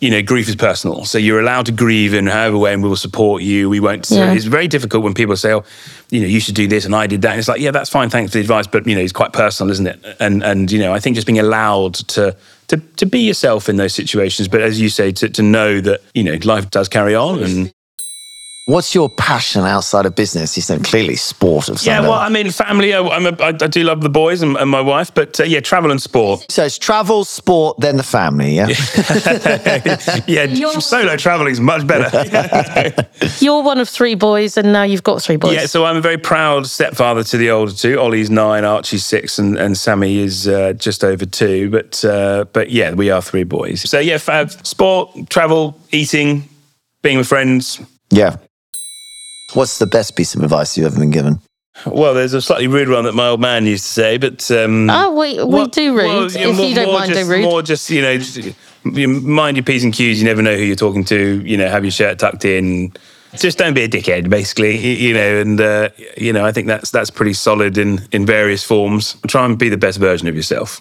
you 0.02 0.10
know, 0.10 0.22
grief 0.22 0.50
is 0.50 0.56
personal. 0.56 1.06
So 1.06 1.18
you're 1.18 1.40
allowed 1.40 1.68
to 1.68 1.72
grieve 1.72 2.14
in 2.14 2.28
however 2.28 2.58
way, 2.58 2.74
and 2.74 2.82
we 2.84 2.90
will 2.90 2.98
support 3.10 3.44
you. 3.44 3.70
We 3.70 3.80
won't. 3.80 4.06
So 4.06 4.16
Yeah. 4.16 4.34
it's 4.34 4.46
very 4.46 4.68
difficult 4.68 5.04
when 5.04 5.14
people 5.14 5.38
say, 5.38 5.54
oh, 5.54 5.64
you 6.10 6.22
know, 6.22 6.28
you 6.28 6.40
should 6.40 6.56
do 6.56 6.68
this, 6.68 6.86
and 6.86 6.96
I 6.96 7.08
did 7.08 7.22
that. 7.24 7.32
And 7.32 7.40
it's 7.40 7.48
like, 7.48 7.62
yeah, 7.62 7.72
that's 7.72 7.90
fine. 7.90 8.10
Thanks 8.10 8.32
for 8.32 8.38
the 8.38 8.42
advice, 8.42 8.68
but 8.68 8.88
you 8.88 8.96
know, 8.96 9.02
it's 9.02 9.14
quite 9.14 9.34
personal, 9.34 9.72
isn't 9.72 9.88
it? 9.88 10.04
And 10.20 10.44
and 10.44 10.72
you 10.72 10.80
know, 10.80 10.94
I 10.94 11.00
think 11.00 11.16
just 11.16 11.28
being 11.28 11.40
allowed 11.40 11.96
to. 11.96 12.36
To, 12.70 12.78
to 12.78 13.06
be 13.06 13.20
yourself 13.20 13.70
in 13.70 13.76
those 13.76 13.94
situations, 13.94 14.48
but 14.48 14.60
as 14.60 14.82
you 14.82 14.90
say, 14.90 15.12
to, 15.12 15.30
to 15.30 15.44
know 15.44 15.80
that 15.82 16.02
you 16.16 16.24
know 16.24 16.36
life 16.46 16.72
does 16.72 16.90
carry 16.90 17.14
on, 17.14 17.44
and 17.44 17.72
What's 18.68 18.96
your 18.96 19.12
passion 19.12 19.62
outside 19.62 20.08
of 20.08 20.16
business? 20.16 20.56
You 20.56 20.64
said 20.64 20.84
clearly 20.84 21.18
sport 21.18 21.70
of 21.70 21.80
some 21.80 21.92
yeah, 21.92 22.00
well, 22.00 22.14
level. 22.14 22.26
I 22.26 22.30
mean, 22.30 22.50
family. 22.50 22.96
I, 22.96 23.00
I'm 23.00 23.28
a, 23.28 23.36
I, 23.40 23.50
I 23.50 23.52
do 23.52 23.84
love 23.84 24.02
the 24.02 24.10
boys 24.10 24.42
and, 24.42 24.58
and 24.58 24.72
my 24.72 24.82
wife, 24.82 25.14
but 25.14 25.40
uh, 25.40 25.44
yeah, 25.44 25.60
travel 25.60 25.92
and 25.92 26.02
sport. 26.02 26.48
so 26.50 26.66
it's 26.66 26.80
travel, 26.80 27.26
sport, 27.26 27.80
then 27.80 27.98
the 27.98 28.04
family. 28.04 28.56
Yeah. 28.56 28.70
yeah, 30.28 30.80
solo 30.80 31.16
traveling 31.16 31.52
is 31.52 31.60
much 31.60 31.86
better. 31.86 33.08
You're 33.40 33.62
one 33.62 33.78
of 33.78 33.88
three 33.88 34.16
boys, 34.16 34.58
and 34.58 34.74
now 34.74 34.82
you've 34.82 35.04
got 35.04 35.22
three 35.22 35.36
boys. 35.36 35.54
Yeah, 35.54 35.68
so 35.68 35.86
I'm 35.86 35.98
a 35.98 36.02
very 36.02 36.18
proud 36.18 36.66
stepfather 36.66 37.24
to 37.24 37.38
the 37.38 37.52
older 37.52 37.72
two. 37.72 38.00
Ollie's 38.00 38.32
nine, 38.32 38.66
Archie's 38.66 39.06
six, 39.06 39.38
and, 39.38 39.60
and 39.60 39.78
Sammy 39.78 40.18
is 40.18 40.48
uh, 40.48 40.74
just 40.74 41.04
over 41.04 41.28
two. 41.28 41.70
But 41.70 42.04
uh, 42.04 42.46
but 42.52 42.72
yeah, 42.72 42.96
we 42.96 43.12
are 43.12 43.22
three 43.22 43.44
boys. 43.44 43.88
So 43.88 44.00
yeah, 44.00 44.18
fab, 44.18 44.50
sport, 44.66 45.30
travel, 45.30 45.80
eating, 45.92 46.50
being 47.04 47.20
with 47.20 47.28
friends. 47.28 47.80
yeah. 48.10 48.38
What's 49.54 49.78
the 49.80 49.88
best 49.88 50.16
piece 50.16 50.36
of 50.36 50.44
advice 50.44 50.78
you've 50.78 50.88
ever 50.88 51.00
been 51.00 51.12
given? 51.12 51.40
Well, 51.86 52.14
there's 52.14 52.34
a 52.34 52.42
slightly 52.42 52.68
rude 52.68 52.88
one 52.90 53.04
that 53.04 53.14
my 53.16 53.28
old 53.28 53.42
man 53.42 53.66
used 53.66 53.86
to 53.86 53.92
say, 53.92 54.18
but 54.18 54.50
um, 54.52 54.90
Oh, 54.90 55.12
we, 55.12 55.36
we 55.38 55.44
well- 55.44 55.66
do 55.68 55.94
rude. 55.96 56.06
well, 56.06 56.24
if 56.26 56.36
yeah, 56.36 56.48
you 56.50 56.74
don't 56.76 56.94
mind 56.94 57.12
just, 57.14 57.26
do 57.26 57.32
rude. 57.32 57.44
More 57.44 57.62
just 57.62 57.90
you 57.90 58.02
know, 58.02 58.18
just, 58.18 58.56
you 58.86 59.08
mind 59.08 59.58
your 59.58 59.64
p's 59.64 59.84
and 59.84 59.94
q's. 59.94 60.20
You 60.20 60.26
never 60.26 60.42
know 60.42 60.56
who 60.56 60.64
you're 60.64 60.76
talking 60.78 61.04
to. 61.06 61.42
You 61.46 61.58
know, 61.58 61.68
have 61.68 61.84
your 61.84 61.92
shirt 61.92 62.20
tucked 62.20 62.46
in. 62.46 62.94
Just 63.36 63.58
don't 63.58 63.74
be 63.74 63.82
a 63.84 63.90
dickhead, 63.90 64.30
basically. 64.30 64.78
You 64.78 65.14
know, 65.14 65.42
and 65.42 65.60
uh, 65.60 65.90
you 66.16 66.32
know, 66.32 66.46
I 66.46 66.54
think 66.54 66.68
that's 66.68 66.92
that's 66.92 67.10
pretty 67.10 67.34
solid 67.34 67.78
in 67.78 68.00
in 68.14 68.26
various 68.26 68.64
forms. 68.64 69.18
Try 69.28 69.44
and 69.46 69.58
be 69.60 69.68
the 69.68 69.78
best 69.78 70.00
version 70.00 70.30
of 70.30 70.36
yourself. 70.36 70.80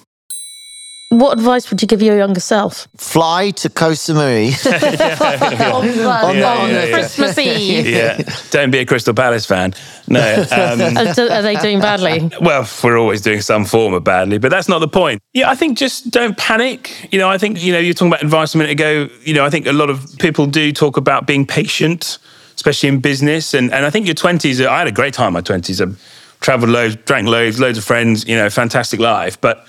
What 1.19 1.39
advice 1.39 1.71
would 1.71 1.81
you 1.81 1.87
give 1.87 2.03
your 2.03 2.17
younger 2.17 2.41
self? 2.41 2.89
Fly 2.97 3.53
to 3.53 3.71
Koh 3.71 3.93
Samui. 3.93 4.51
on 5.75 6.37
yeah, 6.37 6.67
yeah. 6.67 6.91
Christmas 6.91 7.39
Eve. 7.39 7.87
Yeah, 7.87 8.21
don't 8.51 8.71
be 8.71 8.79
a 8.79 8.87
Crystal 8.87 9.15
Palace 9.15 9.47
fan. 9.47 9.75
No. 10.09 10.21
Um, 10.51 10.81
Are, 10.97 11.31
are 11.31 11.43
they 11.43 11.57
doing 11.57 11.81
badly? 11.81 12.31
Well, 12.41 12.69
we're 12.83 12.99
always 12.99 13.21
doing 13.21 13.41
some 13.41 13.65
form 13.65 13.95
of 13.95 14.03
badly, 14.03 14.39
but 14.39 14.51
that's 14.51 14.69
not 14.69 14.81
the 14.81 14.89
point. 14.89 15.23
Yeah, 15.33 15.51
I 15.51 15.55
think 15.55 15.79
just 15.79 16.11
don't 16.11 16.37
panic. 16.37 17.09
You 17.13 17.19
know, 17.21 17.29
I 17.29 17.39
think, 17.39 17.63
you 17.63 17.73
know, 17.73 17.79
you're 17.79 17.95
talking 17.95 18.09
about 18.09 18.23
advice 18.23 18.55
a 18.55 18.59
minute 18.59 18.73
ago. 18.73 19.09
You 19.23 19.35
know, 19.35 19.45
I 19.45 19.51
think 19.51 19.67
a 19.67 19.73
lot 19.73 19.91
of 19.91 20.05
people 20.19 20.47
do 20.47 20.73
talk 20.73 20.97
about 20.97 21.27
being 21.27 21.47
patient, 21.47 22.19
especially 22.57 22.89
in 22.89 23.01
business. 23.01 23.55
And, 23.55 23.73
and 23.73 23.87
I 23.87 23.91
think 23.91 24.07
your 24.07 24.17
20s, 24.17 24.67
I 24.67 24.79
had 24.79 24.89
a 24.89 24.93
great 24.93 25.15
time 25.15 25.29
in 25.29 25.35
my 25.35 25.43
20s. 25.43 25.81
I 25.81 25.97
traveled 26.41 26.71
loads, 26.71 26.97
drank 26.97 27.29
loads, 27.29 27.61
loads 27.61 27.79
of 27.79 27.85
friends, 27.85 28.27
you 28.27 28.37
know, 28.37 28.51
fantastic 28.51 29.01
life. 29.01 29.41
But, 29.41 29.67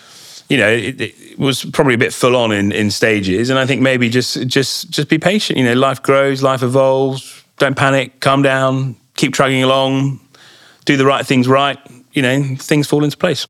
you 0.50 0.58
know, 0.58 0.70
it, 0.70 1.02
it 1.02 1.40
was 1.40 1.66
probably 1.66 1.96
a 1.96 1.98
bit 1.98 2.14
full 2.14 2.36
on 2.36 2.52
in, 2.52 2.72
in 2.72 2.92
stages. 2.92 3.50
And 3.50 3.58
I 3.58 3.66
think 3.66 3.82
maybe 3.82 4.10
just 4.10 4.48
just 4.48 4.90
just 4.90 5.10
be 5.10 5.18
patient. 5.18 5.58
You 5.58 5.66
know, 5.66 5.74
life 5.74 6.02
grows, 6.04 6.44
life 6.44 6.64
evolves. 6.64 7.44
Don't 7.58 7.76
panic, 7.76 8.20
calm 8.20 8.42
down, 8.42 8.98
keep 9.16 9.34
trudging 9.34 9.64
along, 9.64 10.20
do 10.84 10.98
the 10.98 11.06
right 11.06 11.26
things 11.26 11.48
right, 11.48 11.80
you 12.12 12.22
know, 12.22 12.44
things 12.58 12.86
fall 12.86 13.04
into 13.04 13.18
place. 13.18 13.48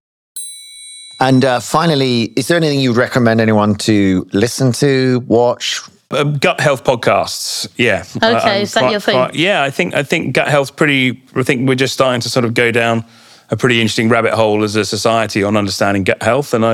and 1.20 1.44
uh, 1.44 1.60
finally, 1.60 2.26
is 2.36 2.48
there 2.48 2.58
anything 2.58 2.80
you'd 2.80 2.98
recommend 2.98 3.42
anyone 3.42 3.76
to 3.76 4.28
listen 4.32 4.72
to, 4.74 5.24
watch? 5.28 5.82
Uh, 6.12 6.24
gut 6.24 6.60
health 6.60 6.84
podcasts, 6.84 7.68
yeah. 7.78 8.04
Okay, 8.18 8.58
I'm 8.58 8.62
is 8.62 8.74
that 8.76 8.92
your 8.92 9.00
thing? 9.00 9.32
yeah, 9.34 9.64
I 9.64 9.72
think 9.72 9.96
I 9.96 10.04
think 10.04 10.36
gut 10.36 10.48
health's 10.48 10.70
pretty. 10.70 11.20
I 11.36 11.42
think 11.42 11.68
we're 11.68 11.74
just 11.74 11.96
starting 11.96 12.22
to 12.22 12.30
sort 12.30 12.46
of 12.46 12.54
go 12.54 12.72
down 12.72 13.06
a 13.50 13.58
pretty 13.58 13.80
interesting 13.82 14.10
rabbit 14.10 14.34
hole 14.34 14.64
as 14.64 14.76
a 14.76 14.86
society 14.86 15.44
on 15.44 15.56
understanding 15.56 16.04
gut 16.04 16.22
health, 16.24 16.54
and 16.54 16.66
I, 16.66 16.74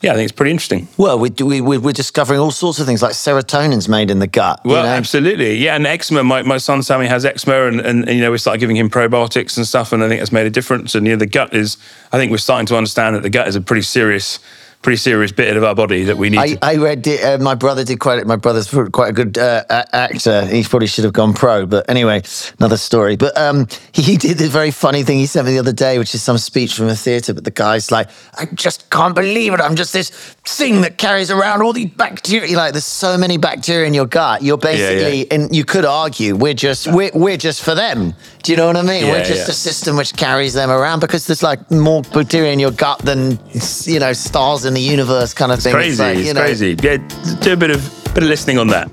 yeah, 0.00 0.10
I 0.12 0.14
think 0.16 0.24
it's 0.28 0.32
pretty 0.36 0.50
interesting. 0.50 0.88
Well, 0.96 1.16
we, 1.18 1.30
we, 1.30 1.60
we- 1.60 1.78
we're 1.78 1.92
discovering 1.92 2.40
all 2.40 2.50
sorts 2.50 2.80
of 2.80 2.86
things 2.86 3.02
like 3.02 3.12
serotonin's 3.12 3.88
made 3.88 4.10
in 4.10 4.18
the 4.18 4.26
gut. 4.26 4.60
you 4.64 4.72
Well, 4.72 4.82
know? 4.82 4.88
absolutely, 4.88 5.54
yeah. 5.58 5.76
And 5.76 5.86
eczema, 5.86 6.24
my, 6.24 6.42
my 6.42 6.58
son 6.58 6.82
Sammy 6.82 7.06
has 7.06 7.24
eczema, 7.24 7.66
and, 7.68 7.80
and, 7.80 8.08
and, 8.08 8.16
you 8.16 8.20
know 8.20 8.32
we 8.32 8.38
started 8.38 8.58
giving 8.58 8.76
him 8.76 8.90
probiotics 8.90 9.56
and 9.56 9.66
stuff, 9.66 9.92
and 9.92 10.02
I 10.02 10.08
think 10.08 10.20
that's 10.20 10.32
made 10.32 10.46
a 10.46 10.50
difference. 10.50 10.94
And 10.96 11.06
you 11.06 11.12
know 11.12 11.18
the 11.18 11.26
gut 11.26 11.54
is, 11.54 11.76
I 12.12 12.18
think 12.18 12.30
we're 12.32 12.38
starting 12.38 12.66
to 12.66 12.76
understand 12.76 13.14
that 13.14 13.22
the 13.22 13.30
gut 13.30 13.46
is 13.46 13.54
a 13.54 13.60
pretty 13.60 13.82
serious 13.82 14.40
pretty 14.82 14.96
serious 14.96 15.30
bit 15.30 15.56
of 15.56 15.62
our 15.62 15.74
body 15.74 16.04
that 16.04 16.16
we 16.16 16.28
need. 16.28 16.38
I, 16.38 16.48
to, 16.48 16.64
I 16.64 16.76
read 16.76 17.06
it. 17.06 17.22
Uh, 17.24 17.42
my 17.42 17.54
brother 17.54 17.84
did 17.84 18.00
quite. 18.00 18.26
My 18.26 18.36
brother's 18.36 18.68
quite 18.90 19.10
a 19.10 19.12
good 19.12 19.38
uh, 19.38 19.64
actor. 19.70 20.44
He 20.46 20.64
probably 20.64 20.88
should 20.88 21.04
have 21.04 21.12
gone 21.12 21.32
pro, 21.32 21.66
but 21.66 21.88
anyway, 21.88 22.22
another 22.58 22.76
story. 22.76 23.16
But 23.16 23.36
um, 23.38 23.68
he, 23.92 24.16
did 24.16 24.38
this 24.38 24.50
very 24.50 24.70
funny 24.70 25.04
thing 25.04 25.18
he 25.18 25.26
sent 25.26 25.46
me 25.46 25.52
the 25.52 25.60
other 25.60 25.72
day, 25.72 25.98
which 25.98 26.14
is 26.14 26.22
some 26.22 26.38
speech 26.38 26.74
from 26.74 26.88
a 26.88 26.96
theatre. 26.96 27.32
But 27.32 27.44
the 27.44 27.50
guy's 27.50 27.90
like, 27.90 28.10
"I 28.38 28.46
just 28.46 28.90
can't 28.90 29.14
believe 29.14 29.54
it. 29.54 29.60
I'm 29.60 29.76
just 29.76 29.92
this 29.92 30.10
thing 30.44 30.80
that 30.82 30.98
carries 30.98 31.30
around 31.30 31.62
all 31.62 31.72
these 31.72 31.90
bacteria. 31.90 32.56
Like, 32.56 32.72
there's 32.72 32.84
so 32.84 33.16
many 33.16 33.38
bacteria 33.38 33.86
in 33.86 33.94
your 33.94 34.06
gut. 34.06 34.42
You're 34.42 34.58
basically, 34.58 35.20
yeah. 35.20 35.34
and 35.34 35.54
you 35.54 35.64
could 35.64 35.84
argue 35.84 36.34
we're 36.34 36.54
just 36.54 36.88
we're, 36.88 37.10
we're 37.14 37.36
just 37.36 37.62
for 37.62 37.74
them. 37.74 38.14
Do 38.42 38.50
you 38.50 38.58
know 38.58 38.66
what 38.66 38.76
I 38.76 38.82
mean? 38.82 39.06
Yeah, 39.06 39.12
we're 39.12 39.24
just 39.24 39.46
yeah. 39.46 39.52
a 39.52 39.54
system 39.54 39.96
which 39.96 40.14
carries 40.14 40.54
them 40.54 40.70
around 40.70 41.00
because 41.00 41.26
there's 41.28 41.42
like 41.42 41.70
more 41.70 42.02
bacteria 42.02 42.52
in 42.52 42.58
your 42.58 42.72
gut 42.72 42.98
than 43.00 43.38
you 43.84 44.00
know 44.00 44.12
stars 44.12 44.64
in 44.64 44.71
the 44.74 44.80
universe, 44.80 45.34
kind 45.34 45.52
of 45.52 45.62
thing. 45.62 45.72
crazy, 45.72 46.02
like, 46.02 46.18
it's 46.18 46.34
know, 46.34 46.40
crazy. 46.40 46.76
Yeah, 46.82 46.96
do 47.40 47.52
a 47.52 47.56
bit 47.56 47.70
of 47.70 47.80
bit 48.14 48.22
of 48.24 48.28
listening 48.28 48.58
on 48.58 48.68
that. 48.68 48.88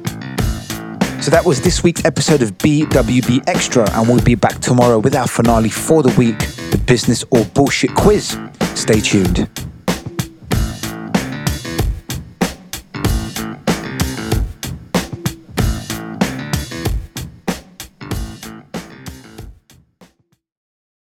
So 1.21 1.31
that 1.31 1.43
was 1.45 1.59
this 1.61 1.83
week's 1.83 2.05
episode 2.05 2.41
of 2.41 2.57
BWB 2.59 3.43
Extra, 3.47 3.89
and 3.91 4.07
we'll 4.07 4.23
be 4.23 4.35
back 4.35 4.59
tomorrow 4.59 4.99
with 4.99 5.15
our 5.15 5.27
finale 5.27 5.69
for 5.69 6.01
the 6.01 6.13
week, 6.17 6.39
the 6.71 6.81
business 6.85 7.25
or 7.31 7.43
bullshit 7.45 7.93
quiz. 7.93 8.39
Stay 8.75 9.01
tuned. 9.01 9.68